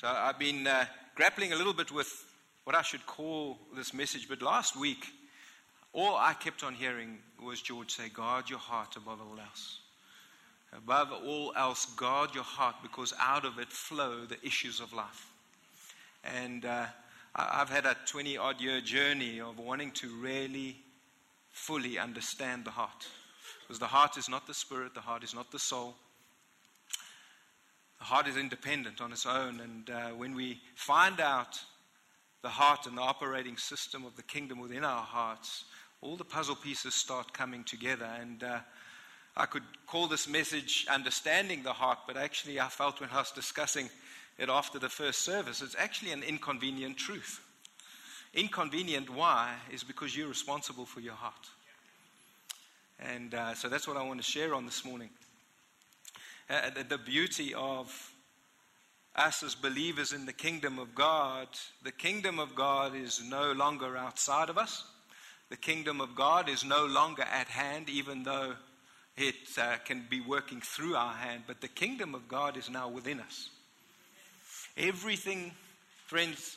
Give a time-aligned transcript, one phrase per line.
[0.00, 2.08] So I've been uh, grappling a little bit with
[2.64, 5.06] what I should call this message, but last week,
[5.92, 9.80] all I kept on hearing was George say, Guard your heart above all else.
[10.74, 15.26] Above all else, guard your heart because out of it flow the issues of life.
[16.24, 16.86] And uh,
[17.36, 20.78] I've had a 20 odd year journey of wanting to really
[21.50, 23.06] fully understand the heart.
[23.60, 25.94] Because the heart is not the spirit, the heart is not the soul,
[28.00, 29.60] the heart is independent on its own.
[29.60, 31.60] And uh, when we find out
[32.42, 35.64] the heart and the operating system of the kingdom within our hearts,
[36.00, 38.08] all the puzzle pieces start coming together.
[38.18, 38.60] And uh,
[39.36, 43.32] I could call this message Understanding the Heart, but actually, I felt when I was
[43.32, 43.90] discussing
[44.38, 47.40] it after the first service, it's actually an inconvenient truth.
[48.32, 49.54] Inconvenient, why?
[49.70, 51.50] Is because you're responsible for your heart.
[52.98, 55.10] And uh, so that's what I want to share on this morning.
[56.50, 58.12] Uh, the, beauty of
[59.14, 61.46] us as believers in the kingdom of God,
[61.84, 64.84] the kingdom of God is no longer outside of us.
[65.48, 68.54] The kingdom of God is no longer at hand, even though
[69.16, 72.88] it uh, can be working through our hand, but the kingdom of God is now
[72.88, 73.50] within us.
[74.76, 75.52] Everything,
[76.06, 76.56] friends,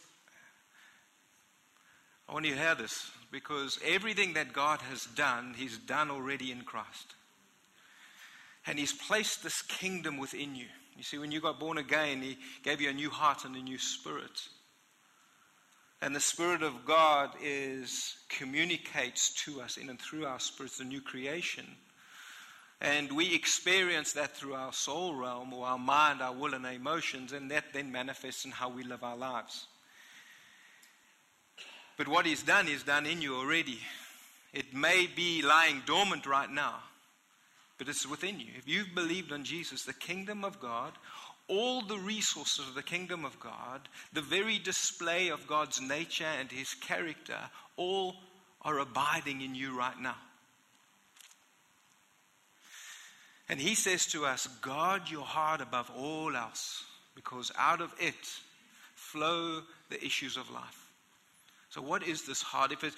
[2.28, 6.52] I want you to hear this because everything that God has done, He's done already
[6.52, 7.14] in Christ.
[8.66, 10.68] And He's placed this kingdom within you.
[10.96, 13.62] You see, when you got born again, He gave you a new heart and a
[13.62, 14.48] new spirit.
[16.02, 20.84] And the Spirit of God is communicates to us in and through our spirits the
[20.84, 21.66] new creation.
[22.82, 26.74] And we experience that through our soul realm or our mind, our will, and our
[26.74, 29.68] emotions, and that then manifests in how we live our lives.
[31.98, 33.80] But what He's done is done in you already.
[34.52, 36.80] It may be lying dormant right now,
[37.84, 38.48] but it's within you.
[38.58, 40.94] If you've believed on Jesus, the kingdom of God,
[41.50, 46.50] all the resources of the kingdom of God, the very display of God's nature and
[46.50, 47.38] his character,
[47.76, 48.16] all
[48.62, 50.16] are abiding in you right now.
[53.50, 56.86] And he says to us, guard your heart above all else,
[57.16, 58.16] because out of it
[58.96, 59.60] flow
[59.90, 60.90] the issues of life.
[61.70, 62.72] So, what is this heart?
[62.72, 62.94] If it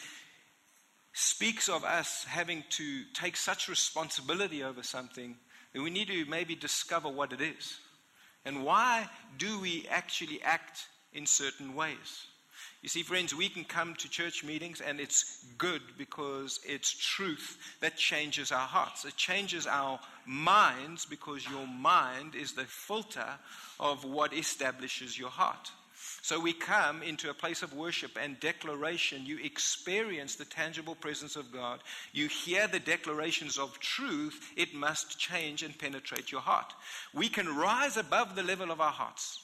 [1.16, 5.38] speaks of us having to take such responsibility over something,
[5.74, 7.80] that we need to maybe discover what it is.
[8.44, 12.28] And why do we actually act in certain ways?
[12.82, 17.58] You see, friends, we can come to church meetings and it's good because it's truth
[17.80, 19.06] that changes our hearts.
[19.06, 23.40] It changes our minds because your mind is the filter
[23.80, 25.72] of what establishes your heart.
[26.26, 29.28] So we come into a place of worship and declaration.
[29.28, 31.82] You experience the tangible presence of God.
[32.14, 34.42] You hear the declarations of truth.
[34.58, 36.74] It must change and penetrate your heart.
[37.14, 39.40] We can rise above the level of our hearts.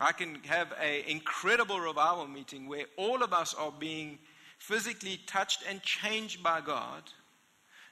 [0.00, 4.20] I can have an incredible revival meeting where all of us are being
[4.60, 7.02] physically touched and changed by God.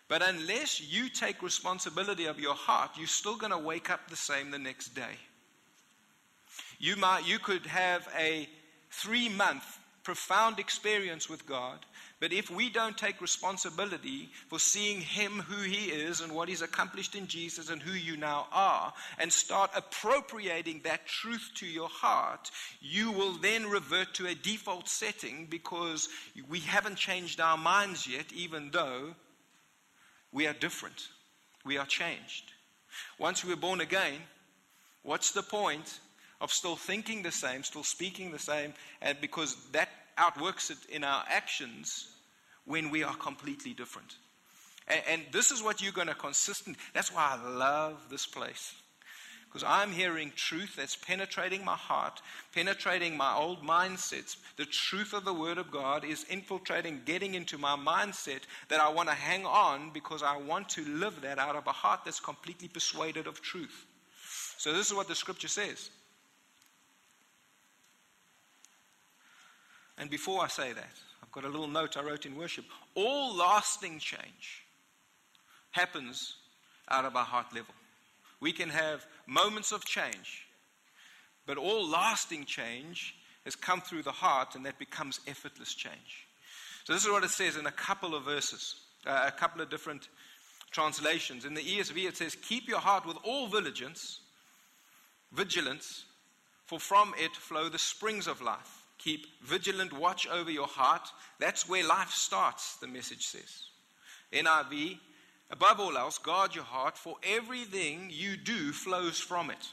[0.06, 4.14] But unless you take responsibility of your heart, you're still going to wake up the
[4.14, 5.16] same the next day.
[6.78, 8.48] You, might, you could have a
[8.90, 11.84] three month profound experience with God,
[12.18, 16.62] but if we don't take responsibility for seeing Him who He is and what He's
[16.62, 21.88] accomplished in Jesus and who you now are, and start appropriating that truth to your
[21.88, 22.50] heart,
[22.80, 26.08] you will then revert to a default setting because
[26.48, 29.14] we haven't changed our minds yet, even though
[30.32, 31.08] we are different.
[31.66, 32.52] We are changed.
[33.18, 34.20] Once we're born again,
[35.02, 36.00] what's the point
[36.40, 38.72] of still thinking the same, still speaking the same,
[39.02, 42.08] and because that outworks it in our actions
[42.64, 44.16] when we are completely different.
[44.86, 46.76] And, and this is what you're going to consistent.
[46.94, 48.74] That's why I love this place.
[49.46, 52.20] Because I'm hearing truth that's penetrating my heart,
[52.54, 54.36] penetrating my old mindsets.
[54.58, 58.90] The truth of the Word of God is infiltrating, getting into my mindset that I
[58.90, 62.20] want to hang on because I want to live that out of a heart that's
[62.20, 63.86] completely persuaded of truth.
[64.58, 65.88] So, this is what the scripture says
[69.98, 72.64] And before I say that, I've got a little note I wrote in worship.
[72.94, 74.64] All lasting change
[75.72, 76.36] happens
[76.88, 77.74] out of our heart level.
[78.40, 80.46] We can have moments of change,
[81.46, 86.26] but all lasting change has come through the heart, and that becomes effortless change.
[86.84, 89.68] So, this is what it says in a couple of verses, uh, a couple of
[89.68, 90.08] different
[90.70, 91.44] translations.
[91.44, 94.20] In the ESV, it says, Keep your heart with all vigilance,
[95.32, 96.04] vigilance,
[96.66, 98.77] for from it flow the springs of life.
[98.98, 101.08] Keep vigilant watch over your heart.
[101.38, 103.62] That's where life starts, the message says.
[104.32, 104.98] NIV,
[105.50, 109.68] above all else, guard your heart, for everything you do flows from it.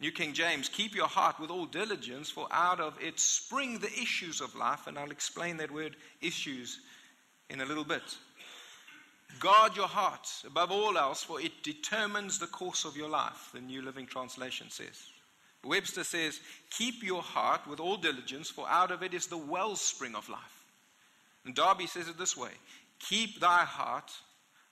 [0.00, 3.92] New King James, keep your heart with all diligence, for out of it spring the
[3.92, 4.86] issues of life.
[4.86, 6.80] And I'll explain that word issues
[7.48, 8.02] in a little bit.
[9.40, 13.60] Guard your heart above all else, for it determines the course of your life, the
[13.60, 15.08] New Living Translation says.
[15.64, 16.40] Webster says,
[16.70, 20.64] Keep your heart with all diligence, for out of it is the wellspring of life.
[21.44, 22.50] And Darby says it this way
[22.98, 24.10] Keep thy heart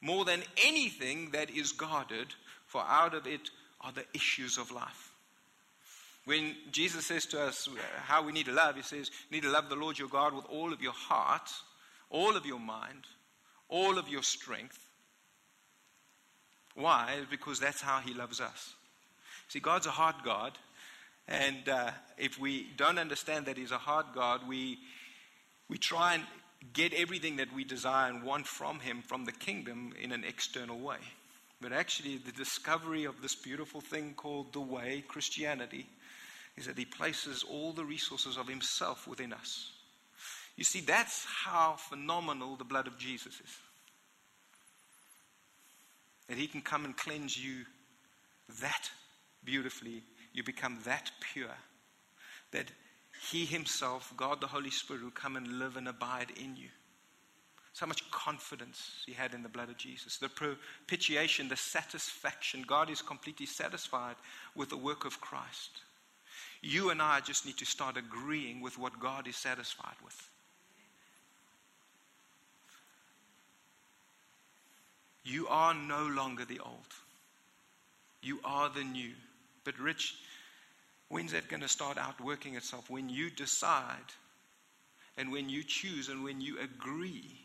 [0.00, 2.28] more than anything that is guarded,
[2.66, 3.50] for out of it
[3.80, 5.12] are the issues of life.
[6.24, 9.42] When Jesus says to us uh, how we need to love, he says, You need
[9.42, 11.50] to love the Lord your God with all of your heart,
[12.10, 13.06] all of your mind,
[13.68, 14.78] all of your strength.
[16.74, 17.18] Why?
[17.30, 18.74] Because that's how he loves us.
[19.48, 20.52] See, God's a hard God.
[21.32, 24.76] And uh, if we don't understand that He's a hard God, we,
[25.70, 26.24] we try and
[26.74, 30.78] get everything that we desire and want from Him, from the kingdom, in an external
[30.78, 30.98] way.
[31.58, 35.86] But actually, the discovery of this beautiful thing called the way, Christianity,
[36.58, 39.70] is that He places all the resources of Himself within us.
[40.56, 43.56] You see, that's how phenomenal the blood of Jesus is.
[46.28, 47.64] That He can come and cleanse you
[48.60, 48.90] that
[49.42, 50.02] beautifully
[50.32, 51.56] you become that pure
[52.52, 52.70] that
[53.30, 56.68] He Himself, God the Holy Spirit, will come and live and abide in you.
[57.74, 60.18] So much confidence he had in the blood of Jesus.
[60.18, 62.64] The propitiation, the satisfaction.
[62.66, 64.16] God is completely satisfied
[64.54, 65.80] with the work of Christ.
[66.60, 70.28] You and I just need to start agreeing with what God is satisfied with.
[75.24, 76.94] You are no longer the old.
[78.22, 79.12] You are the new.
[79.64, 80.14] But, Rich,
[81.08, 82.90] when's that going to start outworking itself?
[82.90, 84.12] When you decide
[85.16, 87.40] and when you choose and when you agree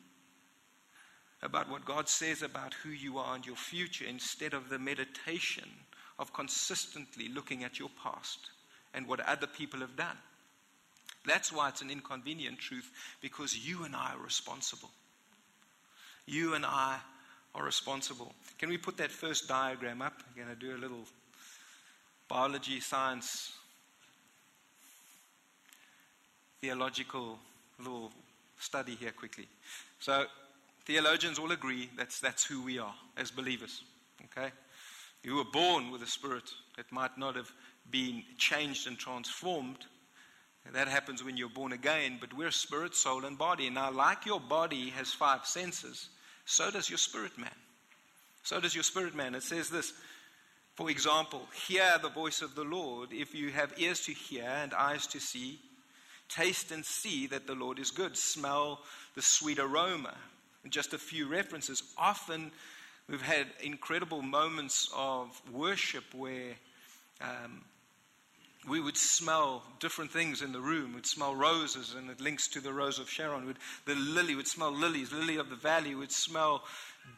[1.42, 5.69] about what God says about who you are and your future instead of the meditation
[6.18, 8.40] of consistently looking at your past
[8.94, 10.18] and what other people have done.
[11.25, 12.90] That's why it's an inconvenient truth
[13.22, 14.90] because you and I are responsible.
[16.25, 16.98] You and I
[17.54, 18.34] are responsible.
[18.58, 20.14] Can we put that first diagram up?
[20.28, 21.06] I'm going to do a little
[22.28, 23.54] biology, science,
[26.62, 27.40] theological
[27.80, 28.12] little
[28.60, 29.48] study here quickly.
[30.00, 30.26] So,
[30.86, 33.84] theologians all agree that's, that's who we are as believers.
[34.26, 34.52] Okay?
[35.24, 37.52] You were born with a spirit that might not have
[37.92, 39.86] been changed and transformed.
[40.74, 43.70] That happens when you're born again, but we're spirit, soul, and body.
[43.70, 46.10] Now, like your body has five senses,
[46.46, 47.50] so does your spirit man.
[48.44, 49.36] So does your spirit man.
[49.36, 49.94] It says this
[50.78, 53.10] for example, hear the voice of the Lord.
[53.12, 55.60] If you have ears to hear and eyes to see,
[56.30, 58.16] taste and see that the Lord is good.
[58.16, 58.82] Smell
[59.16, 60.14] the sweet aroma.
[60.64, 61.82] And just a few references.
[61.98, 62.52] Often
[63.10, 66.54] we've had incredible moments of worship where
[67.22, 67.64] um,
[68.70, 70.94] we would smell different things in the room.
[70.94, 73.48] We'd smell roses, and it links to the rose of Sharon.
[73.48, 76.64] We'd, the lily would smell lilies, lily of the valley would smell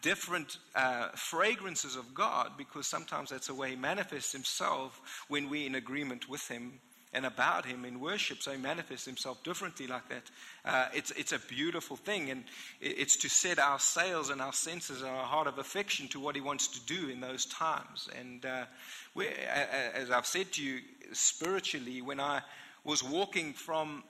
[0.02, 5.68] different uh, fragrances of God because sometimes that's the way He manifests Himself when we're
[5.68, 6.80] in agreement with Him
[7.12, 8.42] and about Him in worship.
[8.42, 10.30] So He manifests Himself differently like that.
[10.64, 12.44] Uh, it's, it's a beautiful thing, and
[12.80, 16.36] it's to set our sails and our senses and our heart of affection to what
[16.36, 18.10] He wants to do in those times.
[18.18, 18.66] And uh,
[19.94, 20.80] as I've said to you,
[21.14, 22.42] spiritually, when I
[22.84, 24.04] was walking from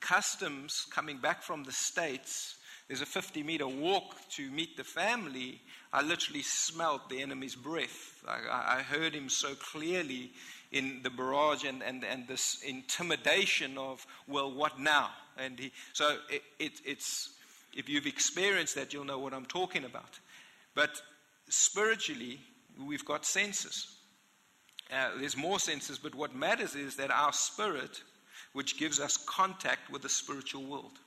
[0.00, 2.56] customs coming back from the States,
[2.90, 5.60] there's a 50 meter walk to meet the family.
[5.92, 8.24] I literally smelt the enemy's breath.
[8.26, 10.32] I, I heard him so clearly
[10.72, 15.10] in the barrage and, and, and this intimidation of, well, what now?
[15.38, 17.30] And he, so it, it, it's,
[17.76, 20.18] if you've experienced that, you'll know what I'm talking about.
[20.74, 21.00] But
[21.48, 22.40] spiritually,
[22.84, 23.98] we've got senses.
[24.92, 28.02] Uh, there's more senses, but what matters is that our spirit,
[28.52, 30.98] which gives us contact with the spiritual world.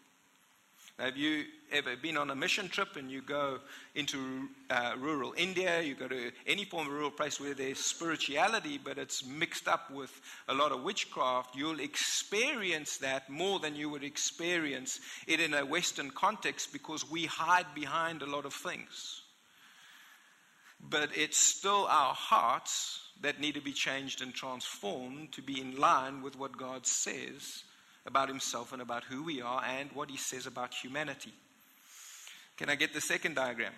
[1.00, 3.58] Have you ever been on a mission trip and you go
[3.96, 8.78] into uh, rural India, you go to any form of rural place where there's spirituality,
[8.82, 13.90] but it's mixed up with a lot of witchcraft, you'll experience that more than you
[13.90, 19.24] would experience it in a Western context because we hide behind a lot of things.
[20.80, 25.76] But it's still our hearts that need to be changed and transformed to be in
[25.76, 27.64] line with what God says
[28.06, 31.34] about himself and about who we are and what he says about humanity.
[32.58, 33.74] Can I get the second diagram?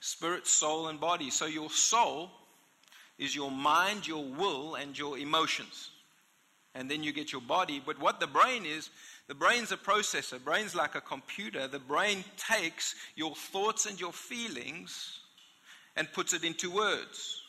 [0.00, 1.30] Spirit, soul, and body.
[1.30, 2.30] So your soul
[3.18, 5.90] is your mind, your will, and your emotions.
[6.74, 7.82] And then you get your body.
[7.84, 8.90] But what the brain is,
[9.28, 10.42] the brain's a processor.
[10.42, 11.68] Brain's like a computer.
[11.68, 15.20] The brain takes your thoughts and your feelings
[15.96, 17.41] and puts it into words.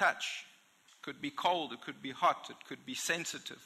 [0.00, 0.46] Touch
[1.02, 3.62] could be cold, it could be hot, it could be sensitive.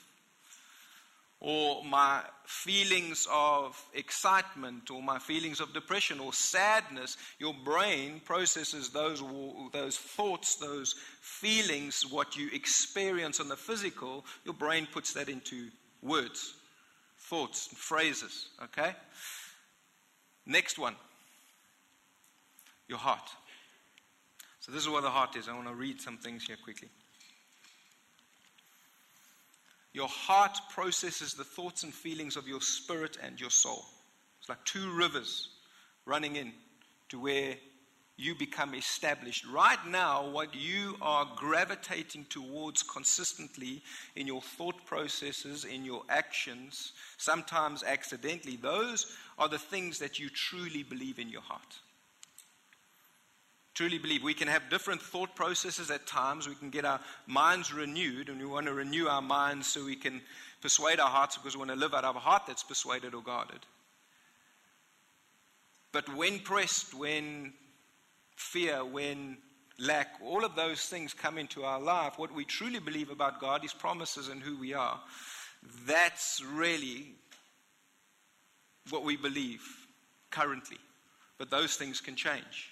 [1.38, 8.88] Or my feelings of excitement, or my feelings of depression, or sadness, your brain processes
[8.88, 9.22] those,
[9.72, 15.68] those thoughts, those feelings, what you experience on the physical, your brain puts that into
[16.02, 16.54] words,
[17.16, 18.48] thoughts, and phrases.
[18.60, 18.92] Okay?
[20.46, 20.96] Next one
[22.88, 23.30] your heart.
[24.64, 25.46] So, this is where the heart is.
[25.46, 26.88] I want to read some things here quickly.
[29.92, 33.84] Your heart processes the thoughts and feelings of your spirit and your soul.
[34.40, 35.50] It's like two rivers
[36.06, 36.54] running in
[37.10, 37.56] to where
[38.16, 39.44] you become established.
[39.52, 43.82] Right now, what you are gravitating towards consistently
[44.16, 50.30] in your thought processes, in your actions, sometimes accidentally, those are the things that you
[50.30, 51.80] truly believe in your heart
[53.74, 54.22] truly believe.
[54.22, 56.48] We can have different thought processes at times.
[56.48, 59.96] We can get our minds renewed, and we want to renew our minds so we
[59.96, 60.22] can
[60.62, 63.22] persuade our hearts because we want to live out of a heart that's persuaded or
[63.22, 63.60] guarded.
[65.92, 67.52] But when pressed, when
[68.36, 69.38] fear, when
[69.78, 73.62] lack, all of those things come into our life, what we truly believe about God,
[73.62, 75.00] His promises, and who we are,
[75.86, 77.14] that's really
[78.90, 79.62] what we believe
[80.30, 80.78] currently.
[81.38, 82.70] But those things can change.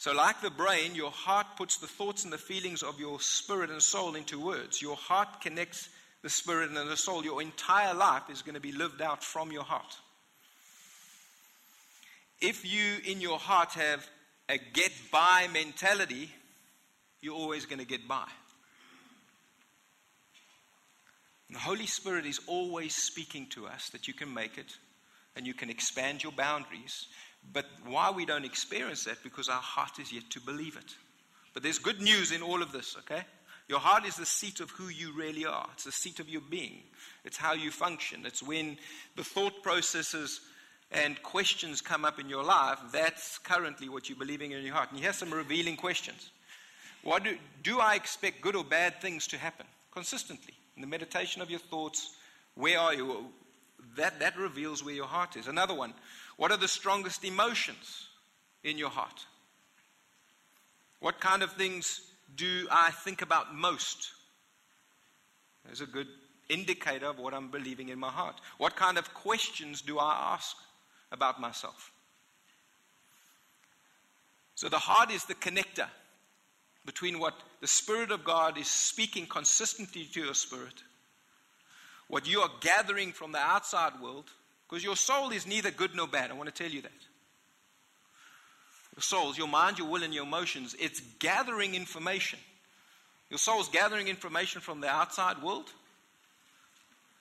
[0.00, 3.68] So, like the brain, your heart puts the thoughts and the feelings of your spirit
[3.68, 4.80] and soul into words.
[4.80, 5.90] Your heart connects
[6.22, 7.22] the spirit and the soul.
[7.22, 9.98] Your entire life is going to be lived out from your heart.
[12.40, 14.08] If you, in your heart, have
[14.48, 16.30] a get by mentality,
[17.20, 18.26] you're always going to get by.
[21.50, 24.72] The Holy Spirit is always speaking to us that you can make it
[25.36, 27.06] and you can expand your boundaries
[27.52, 29.22] but why we don't experience that?
[29.22, 30.94] Because our heart is yet to believe it.
[31.52, 33.22] But there's good news in all of this, okay?
[33.68, 35.68] Your heart is the seat of who you really are.
[35.72, 36.82] It's the seat of your being.
[37.24, 38.26] It's how you function.
[38.26, 38.78] It's when
[39.16, 40.40] the thought processes
[40.92, 44.90] and questions come up in your life, that's currently what you're believing in your heart.
[44.90, 46.30] And here's some revealing questions.
[47.02, 49.66] What do, do I expect good or bad things to happen?
[49.92, 50.54] Consistently.
[50.76, 52.16] In the meditation of your thoughts,
[52.54, 53.26] where are you?
[53.96, 55.46] That, that reveals where your heart is.
[55.46, 55.94] Another one.
[56.40, 58.08] What are the strongest emotions
[58.64, 59.26] in your heart?
[61.00, 62.00] What kind of things
[62.34, 64.12] do I think about most?
[65.66, 66.06] There's a good
[66.48, 68.40] indicator of what I'm believing in my heart.
[68.56, 70.56] What kind of questions do I ask
[71.12, 71.92] about myself?
[74.54, 75.88] So the heart is the connector
[76.86, 80.84] between what the Spirit of God is speaking consistently to your spirit,
[82.08, 84.30] what you are gathering from the outside world,
[84.70, 86.30] because your soul is neither good nor bad.
[86.30, 86.92] I want to tell you that.
[88.94, 92.38] Your souls, your mind, your will, and your emotions, it's gathering information.
[93.30, 95.72] Your soul's gathering information from the outside world.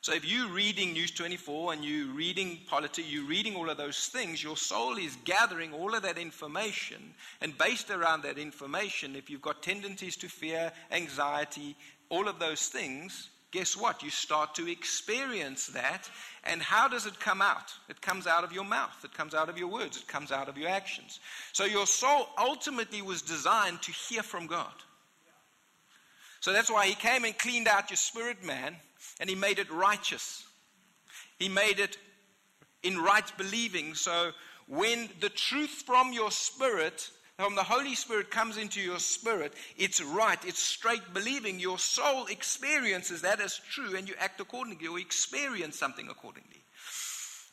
[0.02, 3.98] So if you're reading News 24 and you're reading politics, you're reading all of those
[3.98, 7.14] things, your soul is gathering all of that information.
[7.42, 11.76] And based around that information, if you've got tendencies to fear, anxiety,
[12.10, 14.04] all of those things, guess what?
[14.04, 16.10] You start to experience that.
[16.44, 17.74] And how does it come out?
[17.90, 20.48] It comes out of your mouth, it comes out of your words, it comes out
[20.48, 21.20] of your actions.
[21.54, 24.74] So your soul ultimately was designed to hear from God.
[26.40, 28.76] So that's why He came and cleaned out your spirit man
[29.20, 30.44] and He made it righteous.
[31.38, 31.98] He made it
[32.84, 33.96] in right believing.
[33.96, 34.32] So
[34.68, 37.10] when the truth from your spirit
[37.46, 41.60] when the Holy Spirit comes into your spirit, it's right, it's straight believing.
[41.60, 46.64] Your soul experiences that as true and you act accordingly or experience something accordingly.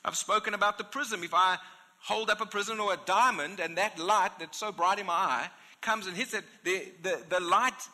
[0.04, 1.22] I've spoken about the prism.
[1.22, 1.58] If I
[2.00, 5.12] hold up a prism or a diamond and that light that's so bright in my
[5.12, 5.50] eye
[5.80, 7.88] comes and hits it, the, the, the light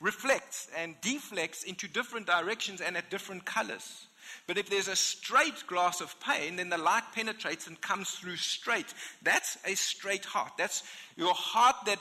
[0.00, 4.06] reflects and deflects into different directions and at different colors.
[4.46, 8.36] But if there's a straight glass of pane, then the light penetrates and comes through
[8.36, 8.92] straight.
[9.22, 10.52] That's a straight heart.
[10.58, 10.82] That's
[11.16, 11.98] your heart that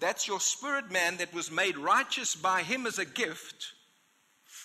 [0.00, 3.72] that's your spirit man that was made righteous by him as a gift.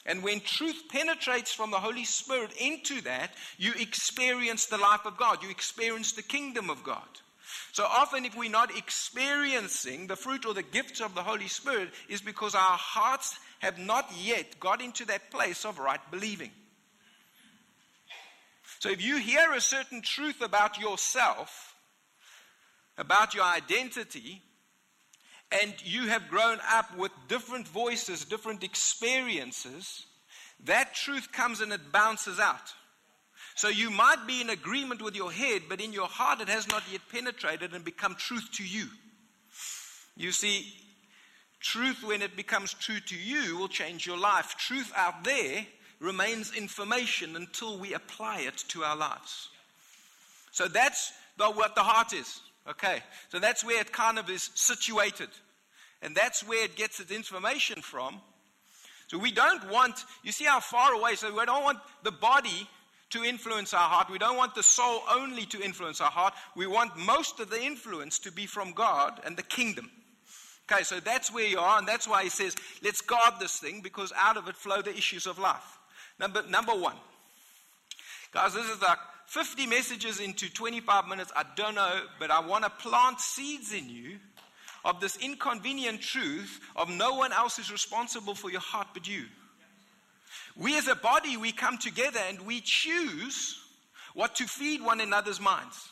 [0.06, 5.18] And when truth penetrates from the Holy Spirit into that, you experience the life of
[5.18, 5.44] God.
[5.44, 7.08] You experience the kingdom of God.
[7.74, 11.90] So often, if we're not experiencing the fruit or the gifts of the Holy Spirit,
[12.10, 16.52] is because our hearts have not yet got into that place of right believing.
[18.80, 21.76] So if you hear a certain truth about yourself,
[22.98, 24.42] about your identity,
[25.52, 30.06] and you have grown up with different voices, different experiences,
[30.66, 32.74] that truth comes and it bounces out.
[33.56, 36.68] So you might be in agreement with your head, but in your heart it has
[36.68, 38.88] not yet penetrated and become truth to you.
[40.16, 40.74] You see,
[41.60, 44.56] truth, when it becomes true to you, will change your life.
[44.58, 45.66] Truth out there
[46.00, 49.50] remains information until we apply it to our lives.
[50.52, 52.42] So that's the, what the heart is.
[52.70, 53.00] Okay,
[53.30, 55.30] so that's where it kind of is situated.
[56.02, 58.20] And that's where it gets its information from.
[59.08, 62.68] So we don't want, you see how far away, so we don't want the body
[63.12, 64.10] to influence our heart.
[64.12, 66.34] We don't want the soul only to influence our heart.
[66.56, 69.90] We want most of the influence to be from God and the kingdom.
[70.70, 73.80] Okay, so that's where you are, and that's why he says, let's guard this thing
[73.82, 75.77] because out of it flow the issues of life.
[76.20, 76.96] Number, number one.
[78.34, 78.98] Guys, this is like
[79.28, 81.32] 50 messages into 25 minutes.
[81.36, 84.18] I don't know, but I want to plant seeds in you
[84.86, 89.26] of this inconvenient truth of no one else is responsible for your heart but you.
[90.56, 93.60] We as a body, we come together and we choose
[94.14, 95.90] what to feed one another's minds,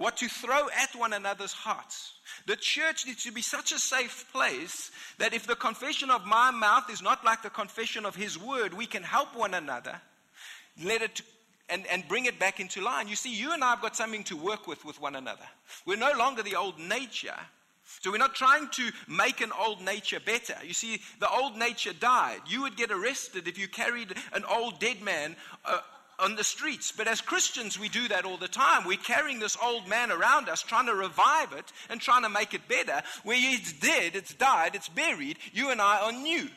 [0.00, 2.14] what to throw at one another's hearts.
[2.46, 6.50] The church needs to be such a safe place that if the confession of my
[6.50, 10.00] mouth is not like the confession of his word, we can help one another,
[10.82, 11.20] let it
[11.68, 13.08] and, and bring it back into line.
[13.08, 15.44] You see, you and I have got something to work with with one another.
[15.84, 17.38] We're no longer the old nature.
[18.00, 20.56] So we're not trying to make an old nature better.
[20.64, 22.40] You see, the old nature died.
[22.48, 25.80] You would get arrested if you carried an old dead man uh,
[26.20, 26.92] on the streets.
[26.92, 28.84] But as Christians, we do that all the time.
[28.84, 32.54] We're carrying this old man around us, trying to revive it and trying to make
[32.54, 33.02] it better.
[33.24, 35.38] Where it's dead, it's died, it's buried.
[35.52, 36.48] You and I are new.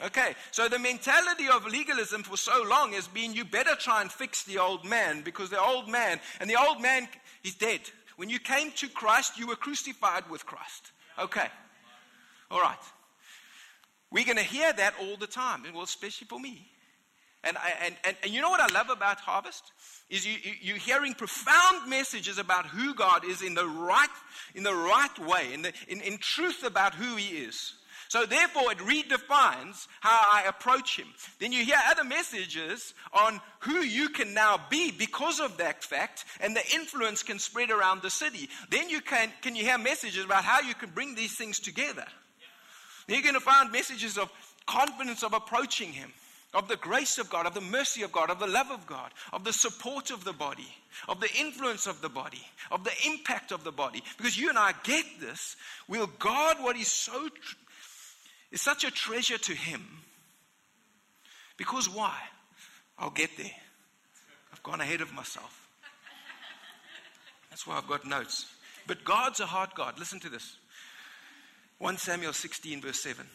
[0.00, 4.10] Okay, so the mentality of legalism for so long has been you better try and
[4.10, 7.06] fix the old man because the old man, and the old man
[7.44, 7.80] is dead.
[8.16, 10.90] When you came to Christ, you were crucified with Christ.
[11.18, 11.46] Okay.
[12.50, 12.78] All right.
[14.10, 16.68] We're going to hear that all the time, well, especially for me.
[17.44, 19.72] And, and, and, and you know what I love about Harvest?
[20.08, 24.08] Is you, you, you're hearing profound messages about who God is in the right,
[24.54, 27.74] in the right way, in, the, in, in truth about who He is.
[28.12, 31.06] So therefore, it redefines how I approach him.
[31.38, 36.26] Then you hear other messages on who you can now be because of that fact,
[36.38, 38.50] and the influence can spread around the city.
[38.68, 42.04] Then you can, can you hear messages about how you can bring these things together.
[43.08, 44.30] You're going to find messages of
[44.66, 46.12] confidence of approaching him
[46.54, 49.10] of the grace of God, of the mercy of God, of the love of God,
[49.32, 50.68] of the support of the body,
[51.08, 54.02] of the influence of the body, of the impact of the body.
[54.18, 55.56] Because you and I get this,
[55.88, 57.28] we'll guard what is so
[58.50, 59.82] is such a treasure to Him.
[61.56, 62.14] Because why?
[62.98, 63.50] I'll get there.
[64.52, 65.68] I've gone ahead of myself.
[67.48, 68.46] That's why I've got notes.
[68.86, 69.98] But God's a hard God.
[69.98, 70.56] Listen to this
[71.78, 73.26] 1 Samuel 16, verse 7.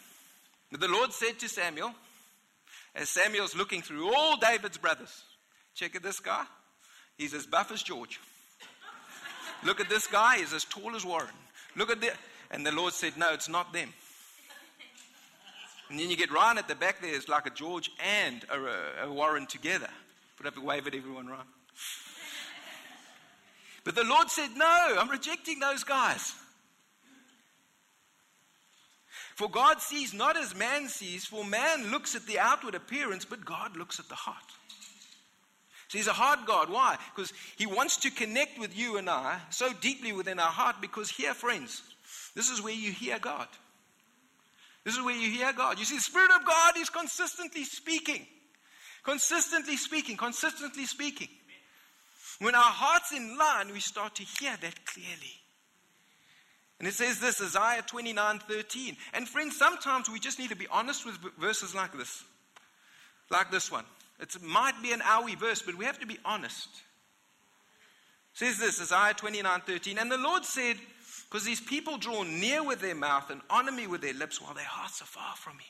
[0.71, 1.93] The Lord said to Samuel,
[2.95, 5.23] as Samuel's looking through all David's brothers,
[5.75, 6.45] check at this guy.
[7.17, 8.19] He's as buff as George.
[9.63, 11.29] Look at this guy, he's as tall as Warren.
[11.75, 12.11] Look at the.
[12.51, 13.93] And the Lord said, No, it's not them.
[15.89, 19.05] And then you get Ryan at the back there, it's like a George and a,
[19.05, 19.89] a Warren together.
[20.37, 21.47] Put up a wave at everyone, Ryan.
[23.83, 26.33] But the Lord said, No, I'm rejecting those guys.
[29.37, 33.45] For God sees not as man sees, for man looks at the outward appearance, but
[33.45, 34.35] God looks at the heart.
[35.89, 36.71] So he's a hard God.
[36.71, 36.97] Why?
[37.15, 41.11] Because he wants to connect with you and I so deeply within our heart, because
[41.11, 41.83] here, friends,
[42.33, 43.47] this is where you hear God.
[44.83, 45.77] This is where you hear God.
[45.77, 48.25] You see, the Spirit of God is consistently speaking.
[49.03, 51.29] Consistently speaking, consistently speaking.
[52.39, 55.41] When our heart's in line, we start to hear that clearly.
[56.79, 58.97] And it says this, Isaiah 29 13.
[59.13, 62.23] And friends, sometimes we just need to be honest with verses like this.
[63.29, 63.85] Like this one.
[64.19, 66.69] It might be an owie verse, but we have to be honest.
[68.33, 69.97] It says this, Isaiah 29 13.
[69.97, 70.77] And the Lord said,
[71.29, 74.53] because these people draw near with their mouth and honor me with their lips while
[74.53, 75.65] their hearts are far from me.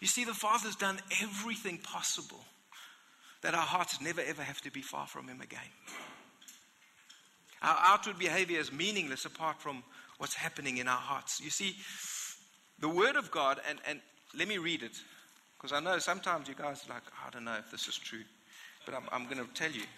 [0.00, 2.44] You see, the Father's done everything possible
[3.42, 5.60] that our hearts never ever have to be far from Him again.
[7.62, 9.82] Our outward behavior is meaningless apart from
[10.18, 11.40] what's happening in our hearts.
[11.40, 11.76] You see,
[12.78, 14.00] the Word of God, and, and
[14.36, 14.96] let me read it,
[15.56, 18.22] because I know sometimes you guys are like, I don't know if this is true,
[18.84, 19.82] but I'm, I'm going to tell you.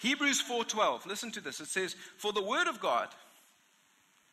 [0.00, 1.06] Hebrews 4:12.
[1.06, 1.60] Listen to this.
[1.60, 3.08] It says, "For the word of God,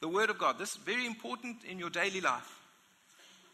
[0.01, 2.59] the word of God, this is very important in your daily life.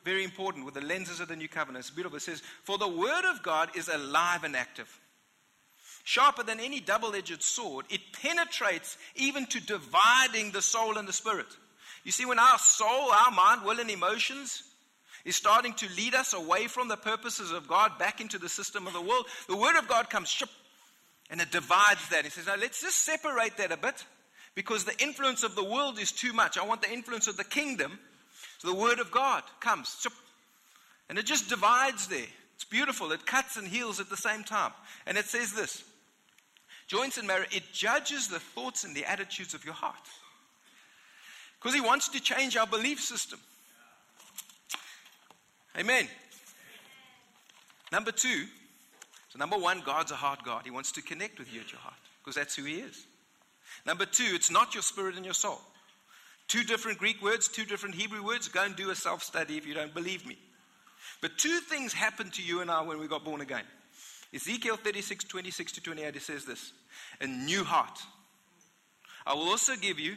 [0.03, 1.85] Very important with the lenses of the new covenant.
[1.85, 2.17] It's beautiful.
[2.17, 4.99] It says, "For the word of God is alive and active,
[6.03, 7.85] sharper than any double-edged sword.
[7.89, 11.47] It penetrates even to dividing the soul and the spirit."
[12.03, 14.63] You see, when our soul, our mind, will, and emotions
[15.25, 18.87] is starting to lead us away from the purposes of God back into the system
[18.87, 19.27] of the world.
[19.47, 20.41] The Word of God comes
[21.29, 22.23] and it divides that.
[22.23, 24.05] He says, now let's just separate that a bit
[24.55, 26.57] because the influence of the world is too much.
[26.57, 27.99] I want the influence of the kingdom.
[28.59, 30.07] So the Word of God comes
[31.09, 32.27] and it just divides there.
[32.55, 33.11] It's beautiful.
[33.11, 34.71] It cuts and heals at the same time.
[35.05, 35.83] And it says this
[36.89, 39.95] joints and marrow, it judges the thoughts and the attitudes of your heart.
[41.59, 43.39] Because he wants to change our belief system.
[45.77, 46.07] Amen.
[47.91, 48.45] Number two,
[49.29, 50.63] so number one, God's a heart God.
[50.65, 53.05] He wants to connect with you at your heart because that's who He is.
[53.85, 55.59] Number two, it's not your spirit and your soul.
[56.47, 58.47] Two different Greek words, two different Hebrew words.
[58.47, 60.37] Go and do a self study if you don't believe me.
[61.21, 63.63] But two things happened to you and I when we got born again.
[64.33, 66.73] Ezekiel 36, 26 to 28, it says this
[67.21, 67.99] A new heart.
[69.25, 70.15] I will also give you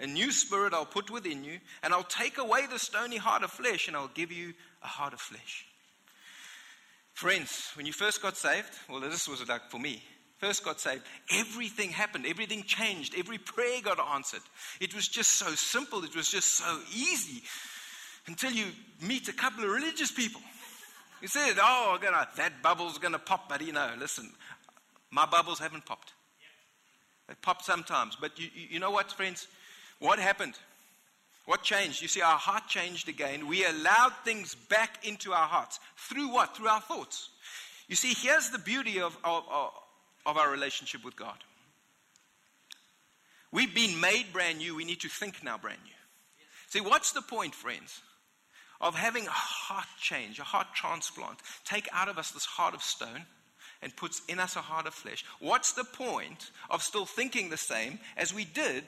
[0.00, 3.50] a new spirit, I'll put within you, and I'll take away the stony heart of
[3.50, 5.66] flesh, and I'll give you a heart of flesh.
[7.14, 10.02] Friends, when you first got saved, well, this was like for me.
[10.38, 14.42] First got saved, everything happened, everything changed, every prayer got answered.
[14.80, 17.42] It was just so simple, it was just so easy
[18.26, 18.66] until you
[19.00, 20.40] meet a couple of religious people.
[21.24, 24.30] You said, Oh, gonna, that bubble's going to pop, but you know, listen,
[25.10, 26.12] my bubbles haven't popped.
[27.26, 29.48] They pop sometimes, but you, you know what, friends?
[30.00, 30.52] What happened?
[31.46, 32.02] What changed?
[32.02, 33.46] You see, our heart changed again.
[33.46, 35.80] We allowed things back into our hearts.
[35.96, 36.58] Through what?
[36.58, 37.30] Through our thoughts.
[37.88, 39.44] You see, here's the beauty of, of,
[40.26, 41.38] of our relationship with God.
[43.50, 44.76] We've been made brand new.
[44.76, 45.90] We need to think now brand new.
[46.68, 48.02] See, what's the point, friends,
[48.84, 51.40] of having a heart change, a heart transplant?
[51.64, 53.26] Take out of us this heart of stone
[53.82, 55.24] and puts in us a heart of flesh.
[55.40, 58.84] What's the point of still thinking the same as we did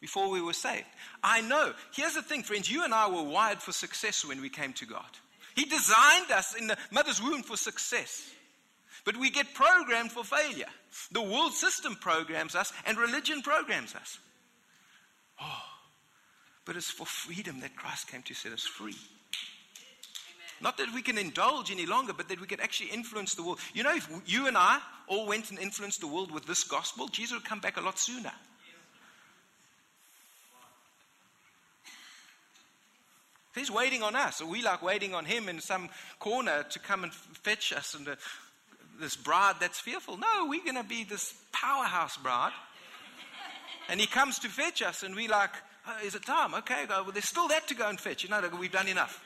[0.00, 0.86] before we were saved.
[1.22, 1.72] I know.
[1.92, 2.70] Here's the thing, friends.
[2.70, 5.04] You and I were wired for success when we came to God.
[5.54, 8.30] He designed us in the mother's womb for success.
[9.04, 10.68] But we get programmed for failure.
[11.12, 14.18] The world system programs us, and religion programs us.
[15.40, 15.62] Oh,
[16.64, 18.96] but it's for freedom that Christ came to set us free.
[20.60, 23.60] Not that we can indulge any longer, but that we can actually influence the world.
[23.72, 27.08] You know, if you and I all went and influenced the world with this gospel,
[27.08, 28.32] Jesus would come back a lot sooner.
[33.54, 34.40] He's waiting on us.
[34.40, 38.06] Are we like waiting on him in some corner to come and fetch us and
[38.06, 38.14] uh,
[39.00, 40.18] this bride that's fearful?
[40.18, 42.52] No, we're going to be this powerhouse bride.
[43.88, 45.50] And he comes to fetch us, and we like,
[45.88, 46.54] oh, is it time?
[46.54, 46.84] Okay.
[46.88, 48.22] Well, there's still that to go and fetch.
[48.22, 49.24] You know, we've done enough.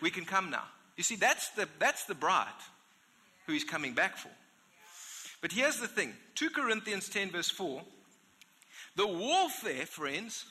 [0.00, 0.64] We can come now.
[0.96, 2.46] You see, that's the, that's the bride
[3.46, 4.30] who he's coming back for.
[5.40, 7.82] But here's the thing 2 Corinthians 10, verse 4
[8.96, 10.46] the warfare, friends,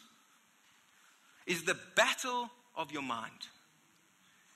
[1.48, 3.32] is the battle of your mind.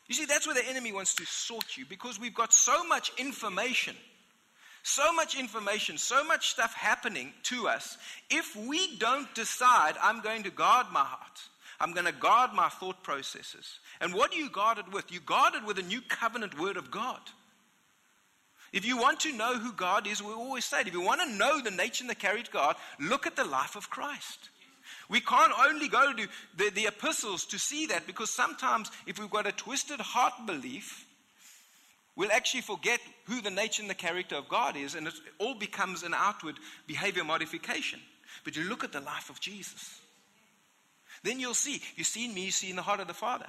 [0.08, 3.12] You see, that's where the enemy wants to sort you because we've got so much
[3.17, 3.95] information,
[4.84, 7.97] so much information, so much stuff happening to us.
[8.30, 11.39] If we don't decide, I'm going to guard my heart,
[11.79, 13.79] I'm going to guard my thought processes.
[14.01, 15.11] And what do you guard it with?
[15.11, 17.21] You guard it with a new covenant word of God.
[18.71, 20.87] If you want to know who God is, we always say, it.
[20.87, 23.45] if you want to know the nature and the character of God, look at the
[23.45, 24.49] life of Christ.
[25.07, 29.29] We can't only go to the, the epistles to see that because sometimes if we've
[29.29, 31.05] got a twisted heart belief,
[32.15, 35.55] we'll actually forget who the nature and the character of God is, and it all
[35.55, 37.99] becomes an outward behavior modification.
[38.43, 39.98] But you look at the life of Jesus.
[41.23, 43.47] Then you'll see, you see in me, you see in the heart of the Father.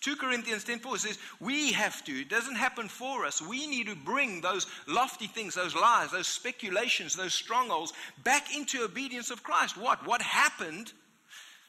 [0.00, 3.42] 2 Corinthians 10:4 says, we have to, it doesn't happen for us.
[3.42, 7.92] We need to bring those lofty things, those lies, those speculations, those strongholds
[8.24, 9.76] back into obedience of Christ.
[9.76, 10.06] What?
[10.06, 10.92] What happened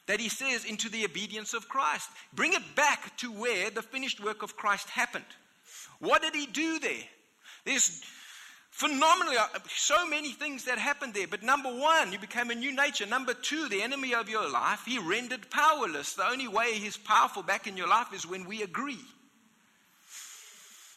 [0.06, 2.08] that he says into the obedience of Christ?
[2.32, 5.24] Bring it back to where the finished work of Christ happened.
[5.98, 7.04] What did he do there?
[7.64, 8.02] There's
[8.72, 11.28] phenomenally uh, so many things that happened there.
[11.28, 13.06] But number one you became a new nature.
[13.06, 16.14] Number two the enemy of your life he rendered powerless.
[16.14, 18.98] The only way he's powerful back in your life is when we agree.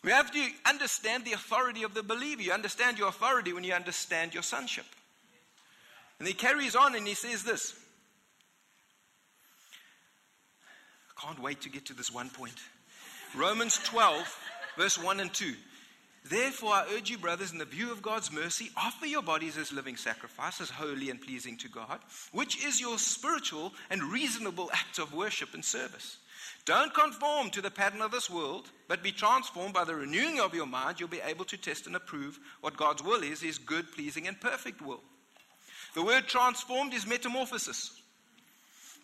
[0.03, 2.41] We have to understand the authority of the believer.
[2.41, 4.85] You understand your authority when you understand your sonship.
[6.19, 7.73] And he carries on and he says this.
[11.09, 12.55] I can't wait to get to this one point.
[13.35, 14.39] Romans 12
[14.77, 15.53] verse 1 and 2
[16.27, 19.71] Therefore, I urge you, brothers, in the view of God's mercy, offer your bodies as
[19.71, 21.99] living sacrifices, holy and pleasing to God,
[22.31, 26.17] which is your spiritual and reasonable act of worship and service.
[26.65, 30.55] Don't conform to the pattern of this world, but be transformed by the renewing of
[30.55, 30.99] your mind.
[30.99, 34.41] You'll be able to test and approve what God's will is, his good, pleasing, and
[34.41, 35.01] perfect will.
[35.93, 38.01] The word transformed is metamorphosis.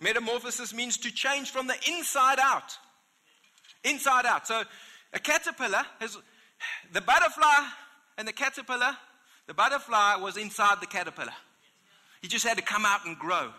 [0.02, 2.76] Metamorphosis means to change from the inside out.
[3.84, 4.48] Inside out.
[4.48, 4.64] So
[5.14, 6.18] a caterpillar has
[6.94, 7.68] the butterfly
[8.18, 8.98] and the caterpillar,
[9.48, 11.34] the butterfly was inside the caterpillar.
[12.22, 13.50] He just had to come out and grow.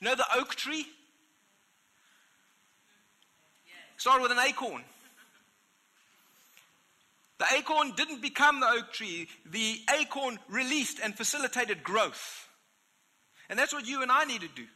[0.00, 0.86] You know the oak tree?
[3.96, 4.82] Started with an acorn.
[7.38, 9.28] The acorn didn't become the oak tree.
[9.50, 12.48] The acorn released and facilitated growth.
[13.48, 14.66] And that's what you and I need to do.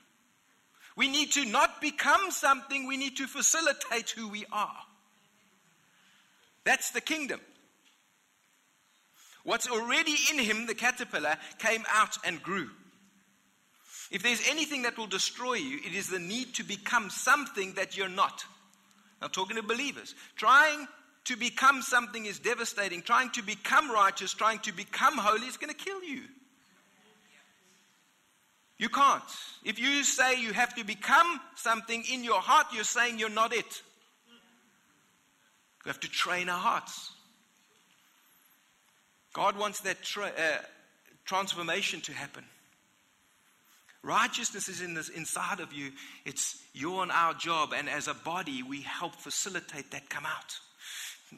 [0.97, 4.77] We need to not become something, we need to facilitate who we are.
[6.65, 7.41] That's the kingdom.
[9.45, 12.71] What's already in him, the caterpillar, came out and grew.
[14.11, 17.97] If there's anything that will destroy you, it is the need to become something that
[17.97, 18.45] you're not.
[19.21, 20.15] I'm talking to believers.
[20.37, 20.87] Trying
[21.25, 23.03] to become something is devastating.
[23.03, 26.23] Trying to become righteous, trying to become holy is going to kill you.
[28.79, 29.23] You can't.
[29.65, 33.55] If you say you have to become something in your heart, you're saying you're not
[33.55, 33.83] it.
[35.85, 37.11] We have to train our hearts.
[39.35, 40.63] God wants that tra- uh,
[41.25, 42.45] transformation to happen.
[44.03, 45.91] Righteousness is in this inside of you.
[46.25, 50.59] It's your and our job, and as a body, we help facilitate that come out.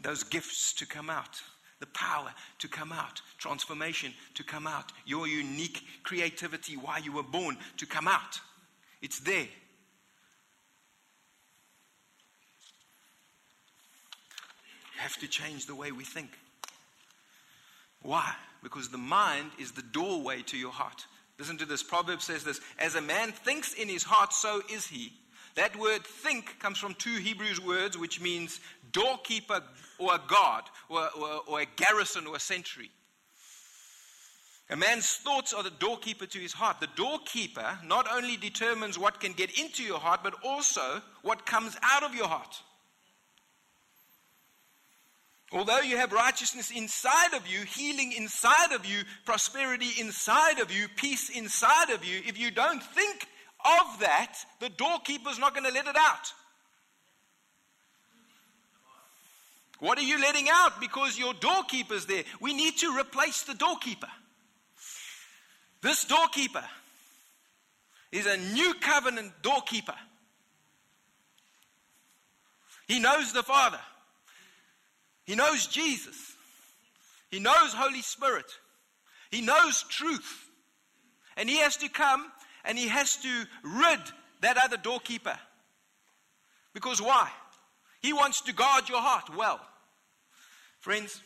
[0.03, 1.41] Those gifts to come out,
[1.79, 7.23] the power to come out, transformation to come out, your unique creativity, why you were
[7.23, 8.41] born to come out.
[9.01, 9.47] It's there.
[14.97, 16.31] Have to change the way we think.
[18.03, 18.33] Why?
[18.63, 21.07] Because the mind is the doorway to your heart.
[21.39, 21.83] Listen to this.
[21.83, 25.13] Proverb says this As a man thinks in his heart, so is he.
[25.55, 28.61] That word think comes from two Hebrew words, which means
[28.93, 29.63] doorkeeper
[29.99, 32.91] or a guard, or, or, or a garrison or a sentry.
[34.69, 36.81] A man's thoughts are the doorkeeper to his heart.
[36.81, 41.77] The doorkeeper not only determines what can get into your heart, but also what comes
[41.83, 42.63] out of your heart.
[45.57, 50.87] Although you have righteousness inside of you, healing inside of you, prosperity inside of you,
[50.97, 53.27] peace inside of you, if you don't think
[53.65, 56.33] of that, the doorkeeper's not going to let it out.
[59.79, 60.79] What are you letting out?
[60.79, 62.25] Because your doorkeeper's there.
[62.39, 64.11] We need to replace the doorkeeper.
[65.81, 66.65] This doorkeeper
[68.13, 69.97] is a new covenant doorkeeper.
[72.87, 73.81] He knows the Father.
[75.27, 76.35] He knows Jesus.
[77.31, 78.47] He knows Holy Spirit.
[79.31, 80.49] He knows truth.
[81.37, 82.31] And he has to come
[82.65, 84.01] and he has to rid
[84.41, 85.37] that other doorkeeper.
[86.73, 87.31] Because why?
[88.01, 89.61] He wants to guard your heart well.
[90.81, 91.21] Friends,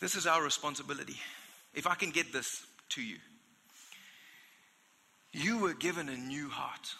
[0.00, 1.16] this is our responsibility.
[1.74, 3.16] If I can get this to you,
[5.32, 6.94] you were given a new heart.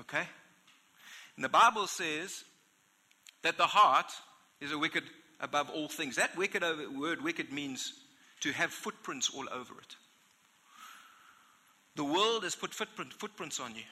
[0.00, 0.26] Okay?
[1.36, 2.44] And the Bible says
[3.42, 4.10] that the heart
[4.60, 5.04] is a wicked
[5.40, 6.16] above all things.
[6.16, 6.62] That wicked
[6.96, 7.92] word wicked means
[8.40, 9.96] to have footprints all over it.
[11.96, 13.82] The world has put footprint, footprints on you.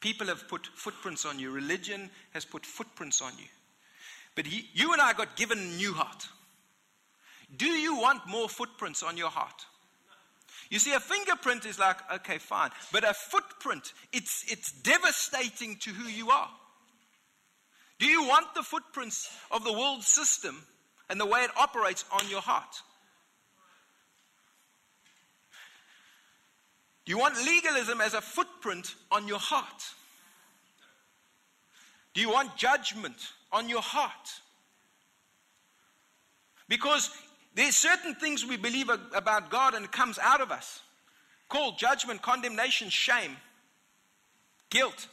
[0.00, 1.50] People have put footprints on you.
[1.50, 3.44] Religion has put footprints on you.
[4.34, 6.26] But he, you and I got given a new heart.
[7.54, 9.66] Do you want more footprints on your heart?
[10.68, 12.70] You see, a fingerprint is like, okay, fine.
[12.92, 16.50] But a footprint, it's, it's devastating to who you are.
[17.98, 20.62] Do you want the footprints of the world system
[21.08, 22.82] and the way it operates on your heart?
[27.04, 29.82] Do you want legalism as a footprint on your heart?
[32.14, 33.16] Do you want judgment
[33.52, 34.40] on your heart?
[36.68, 37.10] Because
[37.54, 40.80] there's certain things we believe about God and it comes out of us
[41.48, 43.36] called judgment, condemnation, shame,
[44.70, 45.08] guilt.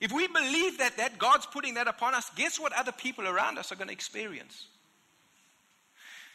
[0.00, 3.56] If we believe that, that God's putting that upon us, guess what other people around
[3.56, 4.66] us are going to experience?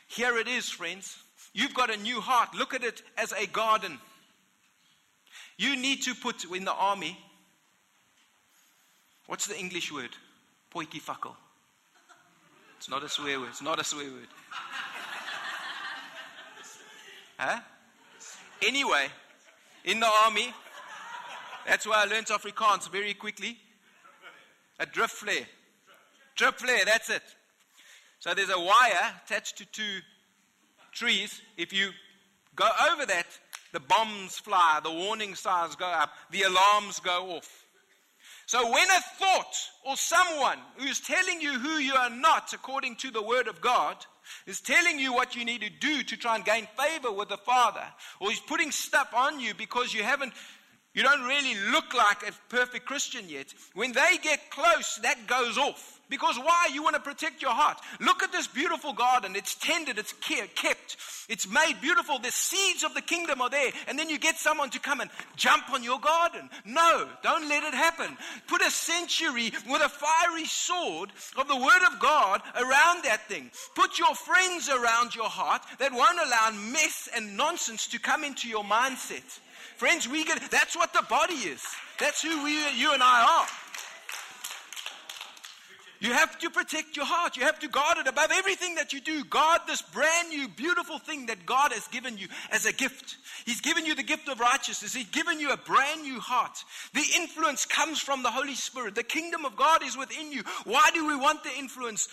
[0.07, 1.17] Here it is, friends.
[1.53, 2.55] You've got a new heart.
[2.55, 3.99] Look at it as a garden.
[5.57, 7.17] You need to put in the army.
[9.27, 10.11] What's the English word?
[10.73, 11.35] Potjiefakkel.
[12.77, 13.49] It's not a swear word.
[13.49, 14.27] It's not a swear word.
[17.37, 17.59] huh?
[18.65, 19.07] Anyway,
[19.83, 20.53] in the army,
[21.65, 23.57] that's why I learned Afrikaans very quickly.
[24.79, 25.47] A drift flare.
[26.35, 27.23] Drift flare, that's it.
[28.19, 29.99] So there's a wire attached to two
[30.91, 31.41] trees.
[31.57, 31.89] If you
[32.55, 33.27] go over that,
[33.73, 37.66] the bombs fly, the warning signs go up, the alarms go off.
[38.47, 39.55] So when a thought
[39.86, 43.97] or someone who's telling you who you are not according to the word of God
[44.45, 47.38] is telling you what you need to do to try and gain favor with the
[47.38, 47.83] Father,
[48.21, 50.31] or he's putting stuff on you because you haven't
[50.97, 53.53] you don't really look like a perfect Christian yet.
[53.75, 56.01] When they get close, that goes off.
[56.10, 56.69] Because why?
[56.73, 57.77] You want to protect your heart.
[57.99, 59.36] Look at this beautiful garden.
[59.36, 60.97] It's tended, it's kept,
[61.29, 62.17] it's made beautiful.
[62.17, 63.69] The seeds of the kingdom are there.
[63.88, 66.49] And then you get someone to come and jump on your garden.
[66.65, 68.17] No, don't let it happen.
[68.47, 73.51] Put a century with a fiery sword of the word of God around that thing.
[73.75, 78.49] Put your friends around your heart that won't allow mess and nonsense to come into
[78.49, 79.39] your mindset.
[79.77, 81.63] Friends, we get that's what the body is.
[81.99, 83.47] That's who we, you and I are.
[85.99, 87.37] You have to protect your heart.
[87.37, 89.23] You have to guard it above everything that you do.
[89.23, 93.17] Guard this brand new, beautiful thing that God has given you as a gift.
[93.45, 94.93] He's given you the gift of righteousness.
[94.93, 96.57] He's given you a brand new heart.
[96.93, 98.93] The influence comes from the Holy Spirit.
[98.93, 100.43] The kingdom of God is within you.
[100.65, 102.07] Why do we want the influence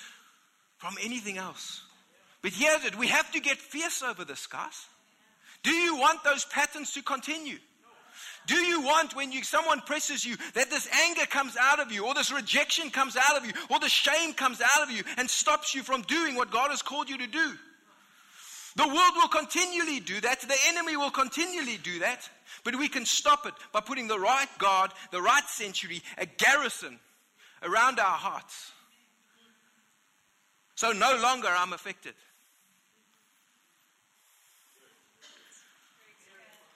[0.79, 1.83] from anything else?
[2.41, 2.97] But here's it.
[2.97, 4.87] We have to get fierce over this, guys.
[5.65, 7.59] Do you want those patterns to continue?
[8.47, 12.07] Do you want when you, someone presses you that this anger comes out of you,
[12.07, 15.29] or this rejection comes out of you, or the shame comes out of you and
[15.29, 17.55] stops you from doing what God has called you to do?
[18.77, 20.41] The world will continually do that.
[20.41, 22.29] The enemy will continually do that.
[22.65, 26.99] But we can stop it by putting the right guard, the right century, a garrison
[27.63, 28.73] around our hearts.
[30.75, 32.15] So no longer I'm affected.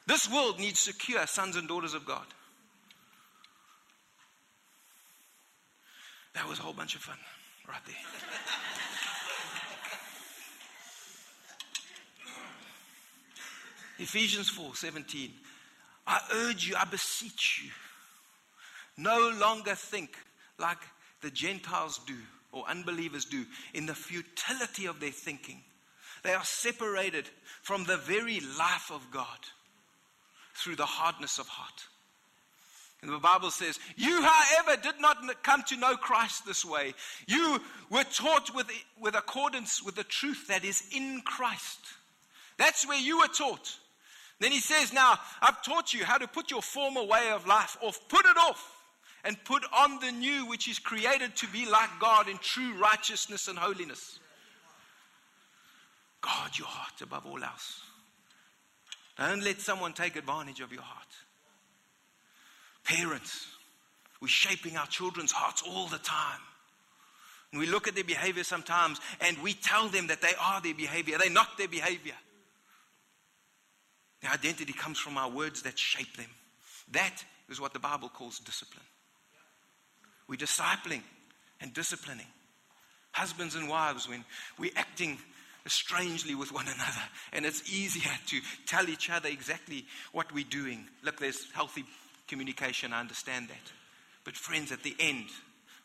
[0.09, 2.25] This world needs secure sons and daughters of God.
[6.33, 7.19] That was a whole bunch of fun
[7.69, 7.95] right there.
[13.99, 15.31] Ephesians 4 17.
[16.07, 17.71] I urge you, I beseech you,
[18.97, 20.17] no longer think
[20.59, 20.79] like
[21.21, 22.17] the Gentiles do
[22.51, 23.45] or unbelievers do
[23.75, 25.61] in the futility of their thinking.
[26.23, 27.29] They are separated
[27.61, 29.39] from the very life of God
[30.59, 31.87] through the hardness of heart.
[33.01, 36.95] And the Bible says, You, however, did not come to know Christ this way.
[37.29, 38.67] You were taught with,
[39.01, 41.79] with accordance with the truth that is in Christ.
[42.57, 43.79] That's where you were taught.
[44.41, 47.77] Then he says, Now, I've taught you how to put your former way of life
[47.81, 48.01] off.
[48.09, 48.79] Put it off
[49.25, 53.47] and put on the new, which is created to be like God in true righteousness
[53.47, 54.19] and holiness.
[56.21, 57.81] Guard your heart above all else.
[59.19, 61.07] Don't let someone take advantage of your heart.
[62.85, 63.47] Parents,
[64.21, 66.41] we're shaping our children's hearts all the time.
[67.51, 70.75] And we look at their behavior sometimes and we tell them that they are their
[70.75, 71.19] behavior.
[71.19, 72.15] They're not their behavior.
[74.21, 76.31] Their identity comes from our words that shape them.
[76.93, 78.85] That is what the Bible calls discipline.
[80.29, 81.03] We're discipling
[81.61, 82.27] and disciplining.
[83.13, 84.25] Husbands and wives, when
[84.59, 85.19] we're acting
[85.67, 87.03] strangely with one another.
[87.33, 90.87] And it's easier to tell each other exactly what we're doing.
[91.03, 91.85] Look, there's healthy
[92.27, 93.73] communication, I understand that.
[94.25, 95.27] But, friends, at the end,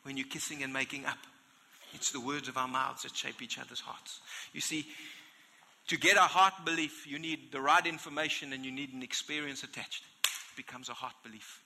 [0.04, 1.18] when you're kissing and making up,
[1.94, 4.20] it's the words of our mouths that shape each other's hearts.
[4.52, 4.88] You see,
[5.88, 9.64] to get a heart belief, you need the right information and you need an experience
[9.64, 10.04] attached.
[10.24, 11.62] It becomes a heart belief.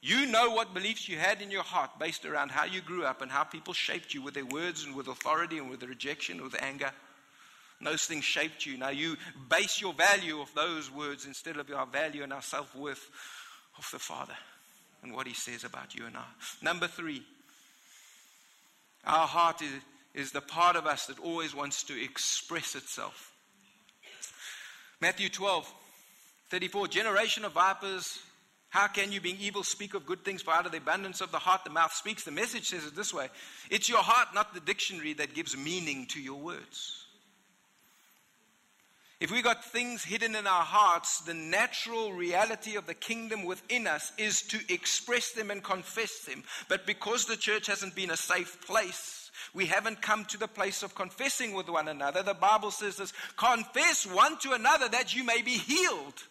[0.00, 3.22] You know what beliefs you had in your heart based around how you grew up
[3.22, 6.60] and how people shaped you with their words and with authority and with rejection, with
[6.62, 6.90] anger.
[7.80, 8.78] Those things shaped you.
[8.78, 9.16] Now you
[9.50, 13.10] base your value of those words instead of our value and our self worth
[13.78, 14.36] of the Father
[15.02, 16.24] and what He says about you and I.
[16.62, 17.22] Number three,
[19.04, 19.70] our heart is,
[20.14, 23.32] is the part of us that always wants to express itself.
[25.00, 25.70] Matthew 12,
[26.50, 28.18] 34, generation of vipers.
[28.70, 30.42] How can you, being evil, speak of good things?
[30.42, 32.24] For out of the abundance of the heart, the mouth speaks.
[32.24, 33.28] The message says it this way
[33.70, 37.05] It's your heart, not the dictionary, that gives meaning to your words.
[39.26, 43.88] If we got things hidden in our hearts, the natural reality of the kingdom within
[43.88, 46.44] us is to express them and confess them.
[46.68, 50.84] But because the church hasn't been a safe place, we haven't come to the place
[50.84, 52.22] of confessing with one another.
[52.22, 56.22] The Bible says this confess one to another that you may be healed.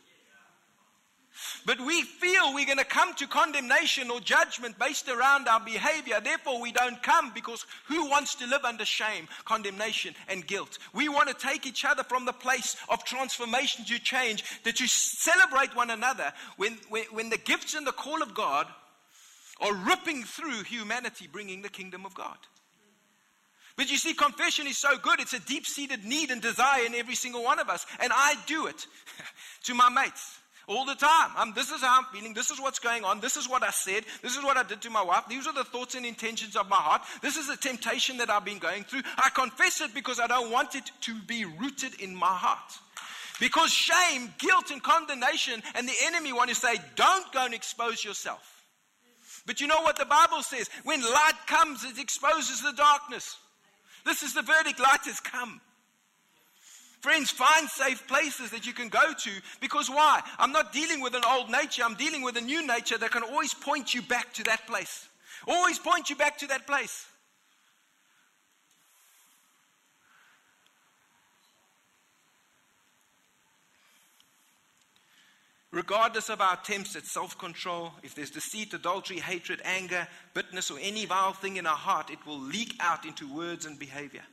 [1.66, 6.20] But we feel we're going to come to condemnation or judgment based around our behavior.
[6.22, 10.78] Therefore, we don't come because who wants to live under shame, condemnation, and guilt?
[10.94, 14.88] We want to take each other from the place of transformation to change, that you
[14.88, 18.68] celebrate one another when, when, when the gifts and the call of God
[19.60, 22.38] are ripping through humanity, bringing the kingdom of God.
[23.78, 25.20] But you see, confession is so good.
[25.20, 27.86] It's a deep seated need and desire in every single one of us.
[28.00, 28.88] And I do it
[29.64, 30.40] to my mates.
[30.68, 31.32] All the time.
[31.38, 32.34] Um, this is how I'm feeling.
[32.34, 33.20] This is what's going on.
[33.20, 34.04] This is what I said.
[34.24, 35.26] This is what I did to my wife.
[35.30, 37.04] These are the thoughts and intentions of my heart.
[37.22, 39.02] This is the temptation that I've been going through.
[39.18, 42.80] I confess it because I don't want it to be rooted in my heart.
[43.40, 48.04] Because shame, guilt, and condemnation, and the enemy want to say, don't go and expose
[48.04, 48.64] yourself.
[49.46, 50.70] But you know what the Bible says?
[50.84, 53.38] When light comes, it exposes the darkness.
[54.06, 55.62] This is the verdict light has come.
[57.06, 59.30] Friends, find safe places that you can go to
[59.62, 60.24] because why?
[60.40, 63.22] I'm not dealing with an old nature, I'm dealing with a new nature that can
[63.22, 65.08] always point you back to that place.
[65.48, 67.06] Always point you back to that place.
[75.72, 80.80] regardless of our attempts at self control, if there's deceit, adultery, hatred, anger, bitterness, or
[80.82, 84.24] any vile thing in our heart, it will leak out into words and behavior.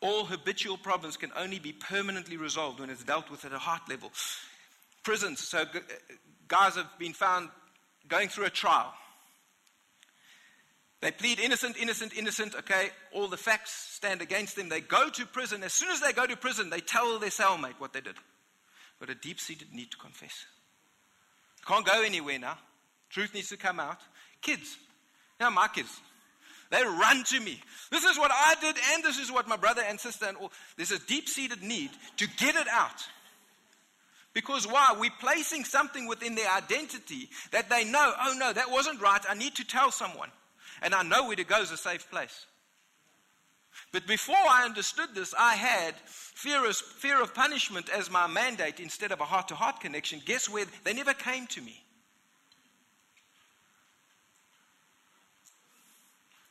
[0.00, 3.82] All habitual problems can only be permanently resolved when it's dealt with at a heart
[3.88, 4.12] level.
[5.02, 5.64] Prisons, so
[6.48, 7.48] guys have been found
[8.08, 8.92] going through a trial.
[11.00, 12.54] They plead innocent, innocent, innocent.
[12.54, 14.68] Okay, all the facts stand against them.
[14.68, 15.62] They go to prison.
[15.62, 18.16] As soon as they go to prison, they tell their cellmate what they did
[18.98, 20.46] but a deep seated need to confess.
[21.66, 22.58] Can't go anywhere now.
[23.10, 23.98] Truth needs to come out.
[24.40, 24.76] Kids,
[25.40, 26.00] now my kids,
[26.70, 27.60] they run to me.
[27.90, 30.52] This is what I did, and this is what my brother and sister and all.
[30.76, 33.06] There's a deep seated need to get it out.
[34.32, 34.94] Because why?
[34.98, 39.20] We're placing something within their identity that they know, oh no, that wasn't right.
[39.26, 40.28] I need to tell someone.
[40.82, 42.44] And I know where to go is a safe place.
[43.92, 48.80] But before I understood this, I had fear of, fear of punishment as my mandate
[48.80, 50.20] instead of a heart to heart connection.
[50.24, 50.66] Guess where?
[50.84, 51.82] They never came to me.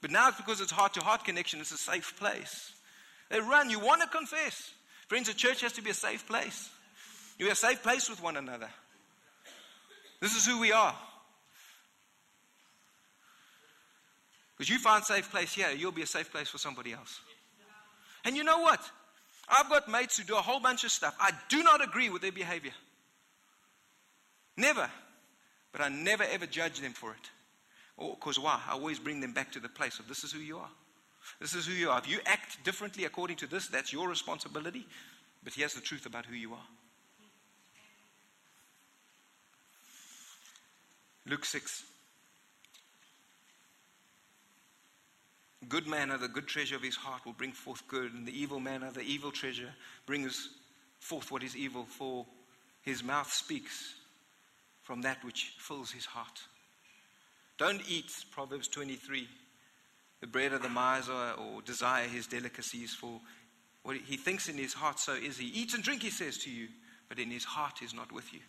[0.05, 2.73] But now it's because it's heart to heart connection, it's a safe place.
[3.31, 3.71] They run.
[3.71, 4.71] You want to confess.
[5.07, 6.69] Friends, the church has to be a safe place.
[7.39, 8.69] You're a safe place with one another.
[10.21, 10.95] This is who we are.
[14.55, 17.19] Because you find safe place here, you'll be a safe place for somebody else.
[18.25, 18.87] And you know what?
[19.49, 21.15] I've got mates who do a whole bunch of stuff.
[21.19, 22.73] I do not agree with their behavior.
[24.55, 24.87] Never.
[25.71, 27.31] But I never ever judge them for it.
[27.97, 28.61] Oh, because why?
[28.67, 30.69] I always bring them back to the place of this is who you are.
[31.39, 31.97] This is who you are.
[31.99, 34.85] If you act differently according to this, that's your responsibility.
[35.43, 36.67] But here's the truth about who you are.
[41.27, 41.85] Luke 6.
[45.67, 48.39] good man of the good treasure of his heart will bring forth good, and the
[48.39, 49.73] evil man of the evil treasure
[50.05, 50.49] brings
[50.99, 52.25] forth what is evil, for
[52.81, 53.95] his mouth speaks
[54.83, 56.41] from that which fills his heart.
[57.57, 59.27] Don't eat, Proverbs 23,
[60.21, 63.21] the bread of the miser or desire his delicacies, for
[63.83, 65.47] what he thinks in his heart, so is he.
[65.47, 66.67] Eat and drink, he says to you,
[67.07, 68.39] but in his heart is not with you.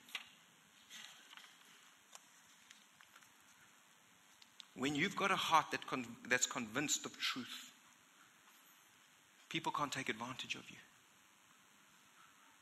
[4.75, 7.73] When you've got a heart that con- that's convinced of truth,
[9.49, 10.77] people can't take advantage of you.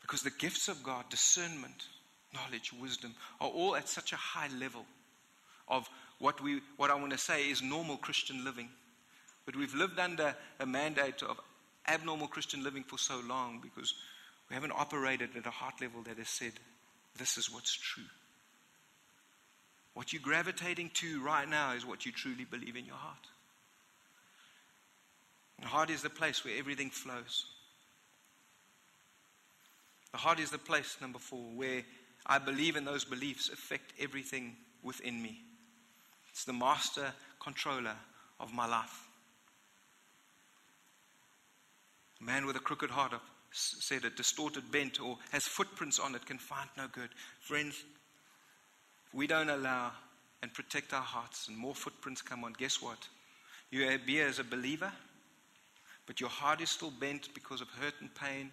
[0.00, 1.88] Because the gifts of God, discernment,
[2.32, 4.84] knowledge, wisdom, are all at such a high level
[5.66, 5.88] of
[6.24, 8.70] what, we, what I want to say is normal Christian living.
[9.44, 11.38] But we've lived under a mandate of
[11.86, 13.92] abnormal Christian living for so long because
[14.48, 16.52] we haven't operated at a heart level that has said,
[17.18, 18.08] this is what's true.
[19.92, 23.26] What you're gravitating to right now is what you truly believe in your heart.
[25.60, 27.44] The heart is the place where everything flows.
[30.12, 31.82] The heart is the place, number four, where
[32.24, 35.42] I believe in those beliefs affect everything within me.
[36.34, 37.94] It's the master controller
[38.40, 39.06] of my life.
[42.20, 43.12] A man with a crooked heart,
[43.52, 47.10] said a distorted bent, or has footprints on it can find no good.
[47.38, 47.84] Friends,
[49.12, 49.92] we don't allow
[50.42, 52.98] and protect our hearts and more footprints come on, guess what?
[53.70, 54.90] You are as a believer,
[56.04, 58.50] but your heart is still bent because of hurt and pain,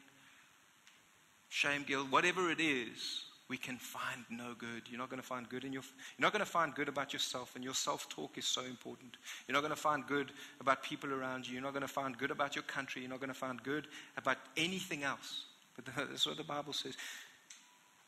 [1.49, 4.83] shame, guilt, whatever it is, we can find no good.
[4.89, 5.83] You're not going to find good in your
[6.17, 9.17] you're not going to find good about yourself and your self-talk is so important.
[9.45, 10.31] You're not going to find good
[10.61, 11.55] about people around you.
[11.55, 13.01] You're not going to find good about your country.
[13.01, 15.43] You're not going to find good about anything else.
[15.75, 16.95] But that's what the Bible says.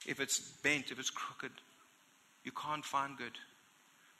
[0.08, 1.52] If it's bent, if it's crooked,
[2.46, 3.38] you can't find good.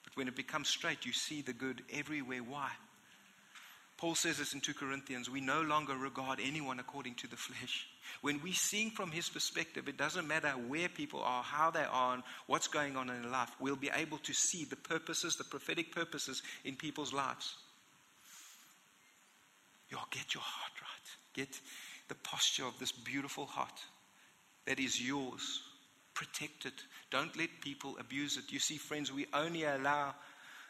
[0.04, 2.40] But when it becomes straight, you see the good everywhere.
[2.40, 2.68] Why?
[3.96, 7.86] Paul says this in 2 Corinthians we no longer regard anyone according to the flesh.
[8.20, 12.14] When we sing from his perspective, it doesn't matter where people are, how they are,
[12.14, 13.50] and what's going on in life.
[13.60, 17.54] We'll be able to see the purposes, the prophetic purposes in people's lives.
[19.90, 21.44] Yo, get your heart right.
[21.46, 21.60] Get
[22.08, 23.80] the posture of this beautiful heart
[24.66, 25.60] that is yours
[26.14, 26.84] Protect it.
[27.10, 28.52] Don't let people abuse it.
[28.52, 30.14] You see, friends, we only allow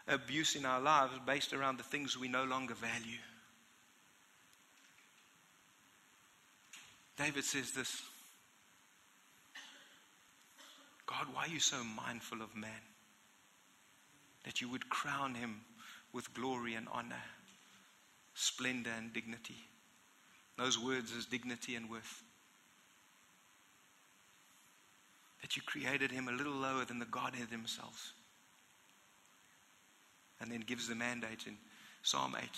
[0.06, 3.18] abuse in our lives based around the things we no longer value.
[7.16, 8.02] David says this
[11.06, 12.70] God, why are you so mindful of man?
[14.44, 15.60] That you would crown him
[16.12, 17.22] with glory and honor,
[18.34, 19.56] splendor and dignity.
[20.58, 22.22] Those words as dignity and worth.
[25.40, 28.12] That you created him a little lower than the Godhead themselves.
[30.40, 31.56] And then gives the mandate in
[32.02, 32.48] Psalm 8.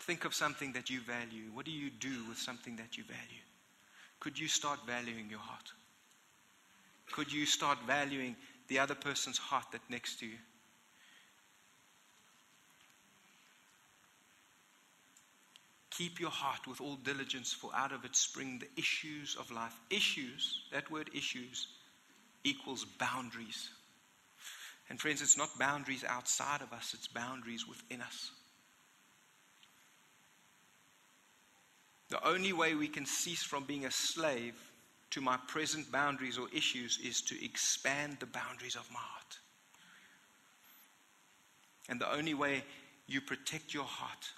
[0.00, 1.50] Think of something that you value.
[1.52, 3.42] What do you do with something that you value?
[4.20, 5.72] Could you start valuing your heart?
[7.12, 8.36] Could you start valuing
[8.68, 10.38] the other person's heart that next to you?
[15.90, 19.74] Keep your heart with all diligence, for out of it spring the issues of life.
[19.88, 21.68] Issues, that word issues,
[22.44, 23.70] equals boundaries.
[24.88, 28.30] And friends, it's not boundaries outside of us, it's boundaries within us.
[32.08, 34.54] The only way we can cease from being a slave
[35.10, 39.38] to my present boundaries or issues is to expand the boundaries of my heart.
[41.88, 42.64] And the only way
[43.06, 44.30] you protect your heart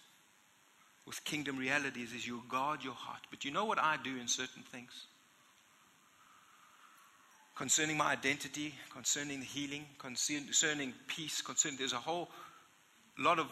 [1.07, 3.23] with kingdom realities is you guard your heart.
[3.31, 5.07] But you know what I do in certain things?
[7.59, 12.29] Concerning my identity, concerning the healing, concerning peace, concerning there's a whole
[13.19, 13.49] lot of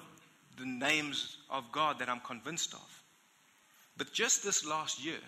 [0.56, 3.02] the names of God that I'm convinced of.
[3.96, 5.18] But just this last year,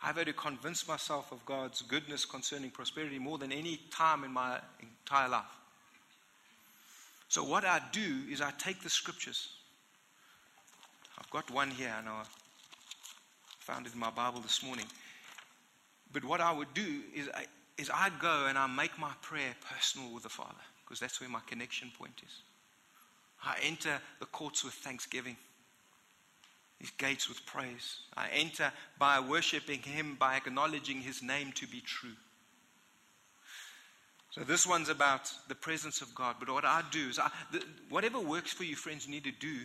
[0.00, 4.32] I've had to convince myself of God's goodness concerning prosperity more than any time in
[4.32, 5.44] my entire life.
[7.28, 9.48] So, what I do is I take the scriptures
[11.18, 12.22] I've got one here, and I
[13.58, 14.86] found it in my Bible this morning.
[16.12, 17.46] But what I would do is, I,
[17.78, 20.54] is I'd go and I make my prayer personal with the Father,
[20.84, 22.42] because that's where my connection point is.
[23.44, 25.36] I enter the courts with thanksgiving,
[26.78, 28.00] His gates with praise.
[28.16, 32.16] I enter by worshiping Him, by acknowledging His name to be true.
[34.30, 36.36] So this one's about the presence of God.
[36.38, 39.32] But what I do is, I, the, whatever works for you, friends, you need to
[39.32, 39.56] do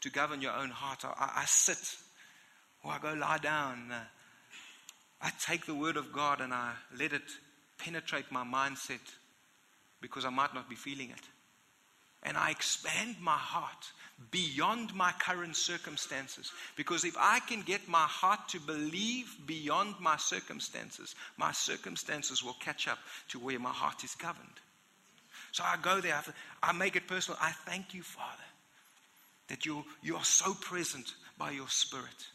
[0.00, 1.04] to govern your own heart.
[1.04, 1.96] I, I sit
[2.82, 3.92] or I go lie down.
[3.92, 4.00] Uh,
[5.26, 7.24] I take the word of God and I let it
[7.78, 9.00] penetrate my mindset
[10.00, 11.20] because I might not be feeling it.
[12.22, 13.90] And I expand my heart
[14.30, 16.52] beyond my current circumstances.
[16.76, 22.56] Because if I can get my heart to believe beyond my circumstances, my circumstances will
[22.60, 22.98] catch up
[23.30, 24.60] to where my heart is governed.
[25.50, 26.22] So I go there,
[26.62, 27.36] I make it personal.
[27.42, 28.44] I thank you, Father,
[29.48, 32.28] that you, you are so present by your Spirit.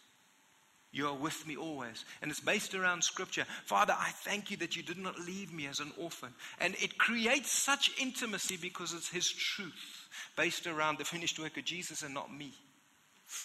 [0.91, 2.03] You are with me always.
[2.21, 3.45] And it's based around Scripture.
[3.65, 6.33] Father, I thank you that you did not leave me as an orphan.
[6.59, 11.63] And it creates such intimacy because it's His truth based around the finished work of
[11.63, 12.53] Jesus and not me.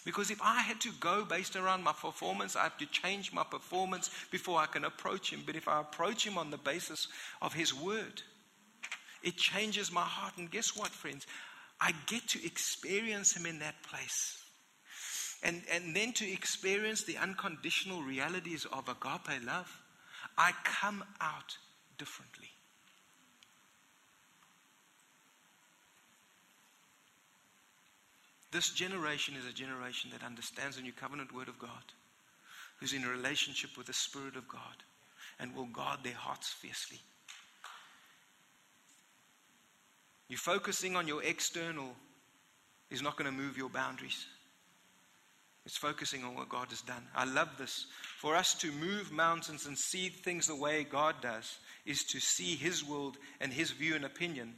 [0.05, 3.44] Because if I had to go based around my performance, I have to change my
[3.44, 5.42] performance before I can approach Him.
[5.47, 7.07] But if I approach Him on the basis
[7.40, 8.22] of His Word,
[9.22, 10.36] it changes my heart.
[10.36, 11.28] And guess what, friends?
[11.80, 14.42] I get to experience Him in that place.
[15.47, 19.70] And, and then to experience the unconditional realities of agape love,
[20.36, 21.57] I come out
[21.99, 22.49] differently.
[28.51, 31.70] This generation is a generation that understands the new covenant word of God,
[32.80, 34.82] who's in a relationship with the Spirit of God,
[35.38, 36.99] and will guard their hearts fiercely.
[40.28, 41.94] You focusing on your external
[42.90, 44.26] is not going to move your boundaries.
[45.67, 47.03] It's focusing on what God has done.
[47.14, 47.87] I love this.
[48.19, 52.55] For us to move mountains and see things the way God does is to see
[52.55, 54.55] His world and His view and opinion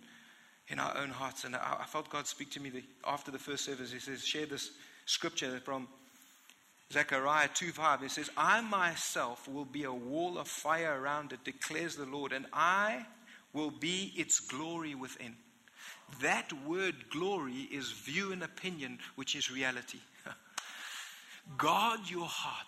[0.68, 1.44] in our own hearts.
[1.44, 2.70] And I, felt God speak to me
[3.06, 3.90] after the first service.
[3.90, 4.70] He says, share this
[5.06, 5.88] scripture from
[6.92, 8.02] Zechariah 2 5.
[8.02, 12.32] It says, I myself will be a wall of fire around it, declares the Lord,
[12.32, 13.06] and I
[13.54, 15.36] will be its glory within.
[16.20, 20.00] That word glory is view and opinion, which is reality.
[21.56, 22.66] Guard your heart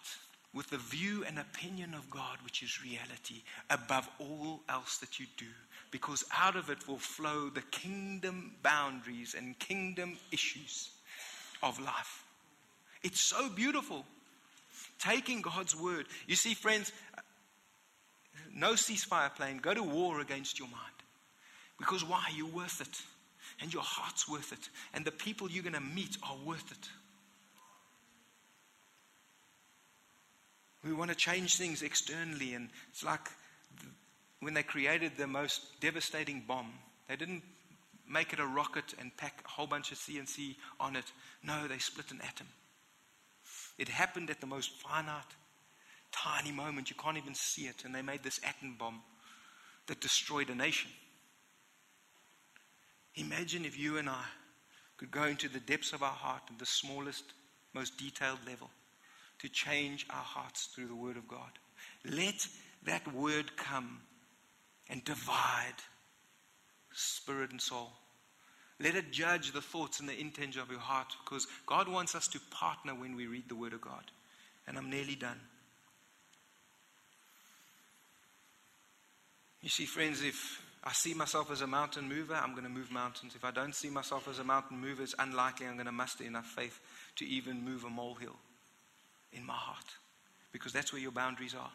[0.52, 5.26] with the view and opinion of God, which is reality, above all else that you
[5.36, 5.46] do,
[5.90, 10.90] because out of it will flow the kingdom boundaries and kingdom issues
[11.62, 12.24] of life.
[13.02, 14.04] It's so beautiful.
[14.98, 16.06] Taking God's word.
[16.26, 16.92] You see, friends,
[18.52, 19.58] no ceasefire plan.
[19.58, 20.80] Go to war against your mind.
[21.78, 22.24] Because why?
[22.34, 23.02] You're worth it
[23.60, 26.88] and your heart's worth it, and the people you're going to meet are worth it.
[30.84, 33.28] We want to change things externally, and it's like
[34.40, 36.72] when they created the most devastating bomb,
[37.08, 37.42] they didn't
[38.08, 41.04] make it a rocket and pack a whole bunch of TNT on it.
[41.42, 42.46] No, they split an atom.
[43.78, 45.34] It happened at the most finite,
[46.12, 46.90] tiny moment.
[46.90, 47.84] You can't even see it.
[47.84, 49.00] And they made this atom bomb
[49.86, 50.90] that destroyed a nation.
[53.14, 54.24] Imagine if you and I
[54.96, 57.24] could go into the depths of our heart at the smallest,
[57.74, 58.70] most detailed level
[59.40, 61.50] to change our hearts through the Word of God.
[62.04, 62.46] Let
[62.84, 64.00] that Word come
[64.88, 65.76] and divide
[66.92, 67.92] spirit and soul.
[68.78, 72.28] Let it judge the thoughts and the intent of your heart because God wants us
[72.28, 74.04] to partner when we read the Word of God.
[74.66, 75.40] And I'm nearly done.
[79.62, 82.90] You see, friends, if I see myself as a mountain mover, I'm going to move
[82.90, 83.34] mountains.
[83.34, 86.24] If I don't see myself as a mountain mover, it's unlikely I'm going to muster
[86.24, 86.80] enough faith
[87.16, 88.36] to even move a molehill
[89.32, 89.96] in my heart
[90.52, 91.70] because that's where your boundaries are.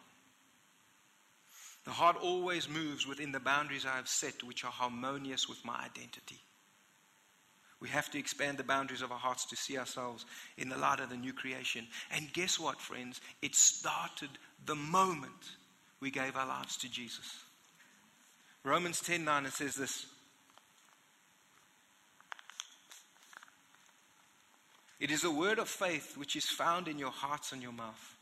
[1.84, 5.76] The heart always moves within the boundaries I have set, which are harmonious with my
[5.84, 6.40] identity.
[7.78, 10.24] We have to expand the boundaries of our hearts to see ourselves
[10.56, 11.86] in the light of the new creation.
[12.10, 13.20] And guess what, friends?
[13.42, 14.30] It started
[14.64, 15.52] the moment
[16.00, 17.44] we gave our lives to Jesus.
[18.64, 20.06] Romans 10 9, it says this
[24.98, 28.16] It is a word of faith which is found in your hearts and your mouth.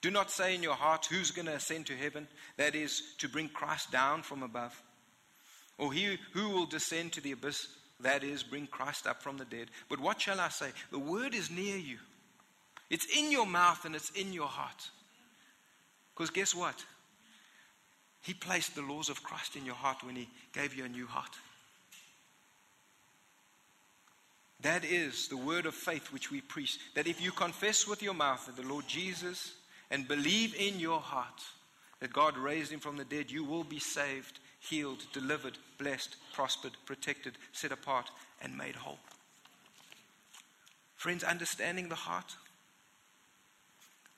[0.00, 2.28] Do not say in your heart, Who's going to ascend to heaven?
[2.58, 4.80] That is, to bring Christ down from above.
[5.78, 7.66] Or he, who will descend to the abyss?
[8.00, 9.68] That is, bring Christ up from the dead.
[9.88, 10.70] But what shall I say?
[10.90, 11.98] The word is near you,
[12.90, 14.90] it's in your mouth and it's in your heart.
[16.14, 16.84] Because guess what?
[18.22, 21.06] He placed the laws of Christ in your heart when He gave you a new
[21.06, 21.30] heart.
[24.60, 26.78] That is the word of faith which we preach.
[26.94, 29.54] That if you confess with your mouth that the Lord Jesus
[29.90, 31.42] and believe in your heart
[32.00, 34.38] that God raised him from the dead, you will be saved
[34.68, 38.10] healed, delivered, blessed, prospered, protected, set apart,
[38.42, 38.98] and made whole.
[40.96, 42.34] Friends, understanding the heart,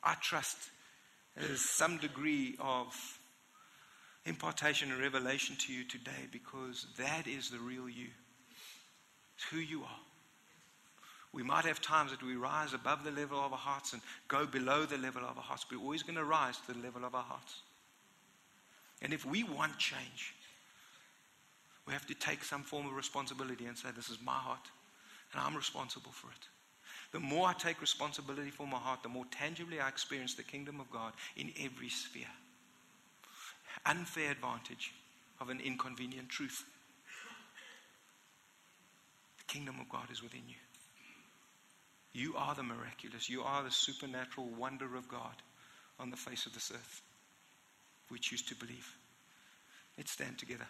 [0.03, 0.57] I trust
[1.37, 2.95] there's some degree of
[4.25, 8.09] impartation and revelation to you today because that is the real you.
[9.37, 10.01] It's who you are.
[11.33, 14.47] We might have times that we rise above the level of our hearts and go
[14.47, 17.15] below the level of our hearts, we're always going to rise to the level of
[17.15, 17.63] our hearts.
[19.03, 20.35] And if we want change,
[21.87, 24.67] we have to take some form of responsibility and say, This is my heart,
[25.33, 26.49] and I'm responsible for it.
[27.13, 30.81] The more I take responsibility for my heart, the more tangibly I experience the kingdom
[30.81, 32.27] of God in every sphere.
[33.87, 34.93] Unfair advantage
[35.41, 36.65] of an inconvenient truth.
[39.39, 40.57] The kingdom of God is within you.
[42.19, 43.31] You are the miraculous.
[43.31, 45.37] You are the supernatural wonder of God
[46.01, 47.03] on the face of this earth.
[48.11, 48.93] We choose to believe.
[49.97, 50.67] Let's stand together.